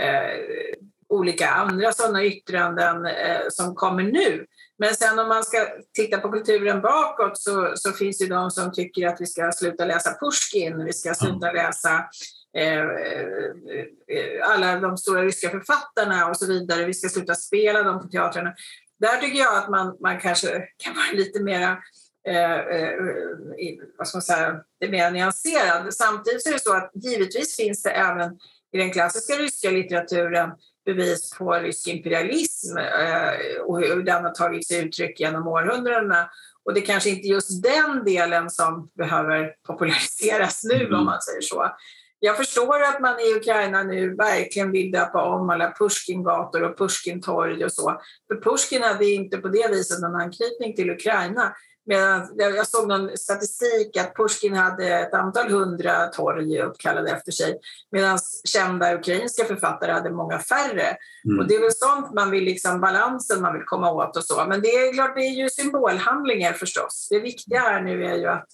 Eh, 0.00 0.76
olika 1.12 1.48
andra 1.48 1.92
sådana 1.92 2.24
yttranden 2.24 3.06
eh, 3.06 3.40
som 3.50 3.74
kommer 3.74 4.02
nu. 4.02 4.46
Men 4.78 4.94
sen 4.94 5.18
om 5.18 5.28
man 5.28 5.44
ska 5.44 5.66
titta 5.94 6.18
på 6.18 6.32
kulturen 6.32 6.80
bakåt 6.80 7.38
så, 7.38 7.72
så 7.74 7.92
finns 7.92 8.18
det 8.18 8.26
de 8.26 8.50
som 8.50 8.72
tycker 8.72 9.06
att 9.06 9.20
vi 9.20 9.26
ska 9.26 9.52
sluta 9.52 9.84
läsa 9.84 10.18
Pushkin, 10.20 10.84
vi 10.84 10.92
ska 10.92 11.14
sluta 11.14 11.52
läsa 11.52 12.04
eh, 12.58 12.80
eh, 12.80 14.50
alla 14.50 14.80
de 14.80 14.96
stora 14.96 15.24
ryska 15.24 15.50
författarna 15.50 16.28
och 16.28 16.36
så 16.36 16.46
vidare. 16.46 16.84
Vi 16.84 16.94
ska 16.94 17.08
sluta 17.08 17.34
spela 17.34 17.82
dem 17.82 18.00
på 18.00 18.08
teatrarna. 18.08 18.54
Där 19.00 19.16
tycker 19.16 19.38
jag 19.38 19.56
att 19.56 19.68
man, 19.68 19.96
man 20.00 20.20
kanske 20.20 20.48
kan 20.84 20.94
vara 20.94 21.12
lite 21.12 21.42
mera 21.42 21.78
eh, 22.28 22.52
eh 22.52 22.92
vad 23.98 24.08
ska 24.08 24.16
man 24.16 24.22
säga, 24.22 24.60
mer 24.90 25.10
nyanserad. 25.10 25.94
Samtidigt 25.94 26.46
är 26.46 26.52
det 26.52 26.62
så 26.62 26.76
att 26.76 26.90
givetvis 26.94 27.56
finns 27.56 27.82
det 27.82 27.90
även 27.90 28.38
i 28.72 28.78
den 28.78 28.92
klassiska 28.92 29.34
ryska 29.34 29.70
litteraturen 29.70 30.50
bevis 30.84 31.30
på 31.38 31.52
rysk 31.52 31.88
imperialism 31.88 32.76
eh, 32.76 33.60
och 33.66 33.80
hur 33.80 34.02
den 34.02 34.24
har 34.24 34.30
tagit 34.30 34.66
sig 34.66 34.86
uttryck 34.86 35.20
genom 35.20 35.48
århundradena. 35.48 36.30
Och 36.64 36.74
det 36.74 36.80
är 36.80 36.86
kanske 36.86 37.10
inte 37.10 37.28
just 37.28 37.62
den 37.62 38.04
delen 38.04 38.50
som 38.50 38.90
behöver 38.98 39.54
populariseras 39.66 40.64
nu 40.64 40.84
mm. 40.84 40.98
om 40.98 41.04
man 41.04 41.20
säger 41.20 41.40
så. 41.40 41.70
Jag 42.24 42.36
förstår 42.36 42.82
att 42.82 43.00
man 43.00 43.20
i 43.20 43.34
Ukraina 43.36 43.82
nu 43.82 44.14
verkligen 44.14 44.72
vill 44.72 44.90
döpa 44.90 45.22
om 45.22 45.50
alla 45.50 45.74
Pushkingator 45.78 46.62
och 46.62 46.78
Pushkintorg 46.78 47.64
och 47.64 47.72
så. 47.72 48.00
För 48.28 48.40
Pushkin 48.40 48.82
hade 48.82 49.06
inte 49.06 49.38
på 49.38 49.48
det 49.48 49.70
viset 49.70 50.00
någon 50.00 50.20
anknytning 50.20 50.74
till 50.76 50.90
Ukraina. 50.90 51.54
Medan 51.86 52.28
jag 52.36 52.66
såg 52.66 52.88
någon 52.88 53.16
statistik 53.16 53.96
att 53.96 54.16
Pushkin 54.16 54.54
hade 54.54 54.88
ett 54.88 55.14
antal 55.14 55.50
hundra 55.50 56.06
torg 56.06 56.60
uppkallade 56.60 57.10
efter 57.10 57.32
sig 57.32 57.60
medan 57.90 58.18
kända 58.44 58.94
ukrainska 58.94 59.44
författare 59.44 59.92
hade 59.92 60.10
många 60.10 60.38
färre. 60.38 60.96
Mm. 61.24 61.38
Och 61.38 61.48
det 61.48 61.54
är 61.54 61.60
väl 61.60 61.72
sånt 61.72 62.14
man 62.14 62.30
vill, 62.30 62.44
liksom 62.44 62.80
balansen 62.80 63.42
man 63.42 63.52
vill 63.52 63.64
komma 63.66 63.92
åt 63.92 64.16
och 64.16 64.24
så. 64.24 64.44
Men 64.48 64.60
det 64.60 64.68
är 64.68 64.92
klart, 64.92 65.16
det 65.16 65.22
är 65.22 65.42
ju 65.42 65.48
symbolhandlingar 65.48 66.52
förstås. 66.52 67.08
Det 67.10 67.20
viktiga 67.20 67.60
här 67.60 67.82
nu 67.82 68.04
är 68.04 68.16
ju 68.16 68.26
att 68.26 68.46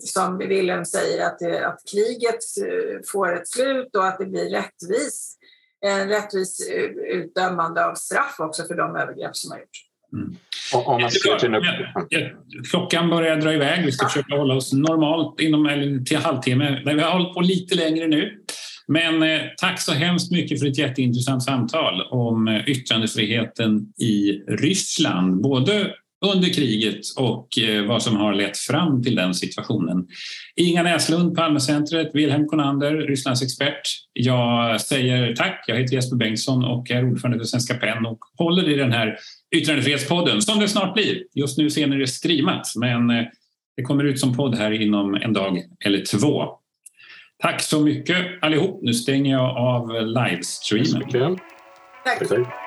som 0.00 0.38
Wilhelm 0.38 0.84
säger, 0.84 1.26
att, 1.26 1.38
det, 1.38 1.66
att 1.66 1.80
kriget 1.92 2.34
eh, 2.34 3.00
får 3.12 3.36
ett 3.36 3.48
slut 3.48 3.96
och 3.96 4.06
att 4.06 4.18
det 4.18 4.26
blir 4.26 4.50
rättvis, 4.50 5.36
en 5.80 6.08
rättvis 6.08 6.68
eh, 6.68 6.84
utdömande 7.18 7.86
av 7.86 7.94
straff 7.94 8.36
också 8.38 8.64
för 8.64 8.74
de 8.74 8.96
övergrepp 8.96 9.36
som 9.36 9.50
har 9.50 9.58
gjorts. 9.58 9.85
Mm. 10.12 10.36
Om 10.74 11.00
man 11.00 11.10
ser 11.10 11.38
till 11.38 12.30
Klockan 12.70 13.10
börjar 13.10 13.36
dra 13.36 13.54
iväg. 13.54 13.84
Vi 13.84 13.92
ska 13.92 14.08
försöka 14.08 14.36
hålla 14.36 14.54
oss 14.54 14.72
normalt 14.72 15.40
inom 15.40 15.66
eller 15.66 16.04
till 16.04 16.16
halvtimme. 16.16 16.82
Vi 16.84 17.00
har 17.00 17.10
hållit 17.10 17.34
på 17.34 17.40
lite 17.40 17.74
längre 17.74 18.06
nu. 18.06 18.32
Men 18.88 19.22
eh, 19.22 19.40
tack 19.56 19.80
så 19.80 19.92
hemskt 19.92 20.32
mycket 20.32 20.60
för 20.60 20.66
ett 20.66 20.78
jätteintressant 20.78 21.42
samtal 21.42 22.02
om 22.10 22.48
eh, 22.48 22.68
yttrandefriheten 22.68 23.92
i 23.98 24.32
Ryssland. 24.48 25.42
Både 25.42 25.94
under 26.24 26.48
kriget 26.48 27.00
och 27.16 27.58
eh, 27.58 27.86
vad 27.86 28.02
som 28.02 28.16
har 28.16 28.34
lett 28.34 28.58
fram 28.58 29.02
till 29.02 29.14
den 29.14 29.34
situationen. 29.34 30.06
Inga 30.56 30.82
Näslund, 30.82 31.36
Palmecentret, 31.36 32.10
Wilhelm 32.14 32.46
Konander, 32.46 32.94
Rysslands 32.94 33.42
expert. 33.42 33.80
Jag 34.12 34.80
säger 34.80 35.34
tack. 35.34 35.64
Jag 35.66 35.76
heter 35.76 35.94
Jesper 35.94 36.16
Bengtsson 36.16 36.64
och 36.64 36.90
är 36.90 37.10
ordförande 37.10 37.38
för 37.38 37.44
Svenska 37.44 37.74
PEN 37.74 38.06
och 38.06 38.18
håller 38.38 38.68
i 38.68 38.74
den 38.74 38.92
här 38.92 39.16
yttrandefrihetspodden 39.56 40.42
som 40.42 40.60
det 40.60 40.68
snart 40.68 40.94
blir. 40.94 41.22
Just 41.34 41.58
nu 41.58 41.70
ser 41.70 41.86
ni 41.86 41.96
det 41.96 42.06
streamat, 42.06 42.72
men 42.76 43.10
eh, 43.10 43.24
det 43.76 43.82
kommer 43.82 44.04
ut 44.04 44.20
som 44.20 44.36
podd 44.36 44.54
här 44.54 44.82
inom 44.82 45.14
en 45.14 45.32
dag 45.32 45.62
eller 45.84 46.04
två. 46.18 46.44
Tack 47.42 47.62
så 47.62 47.80
mycket 47.80 48.26
allihop. 48.42 48.80
Nu 48.82 48.94
stänger 48.94 49.32
jag 49.32 49.56
av 49.56 50.06
livestreamen. 50.06 51.38
Tack. 52.04 52.65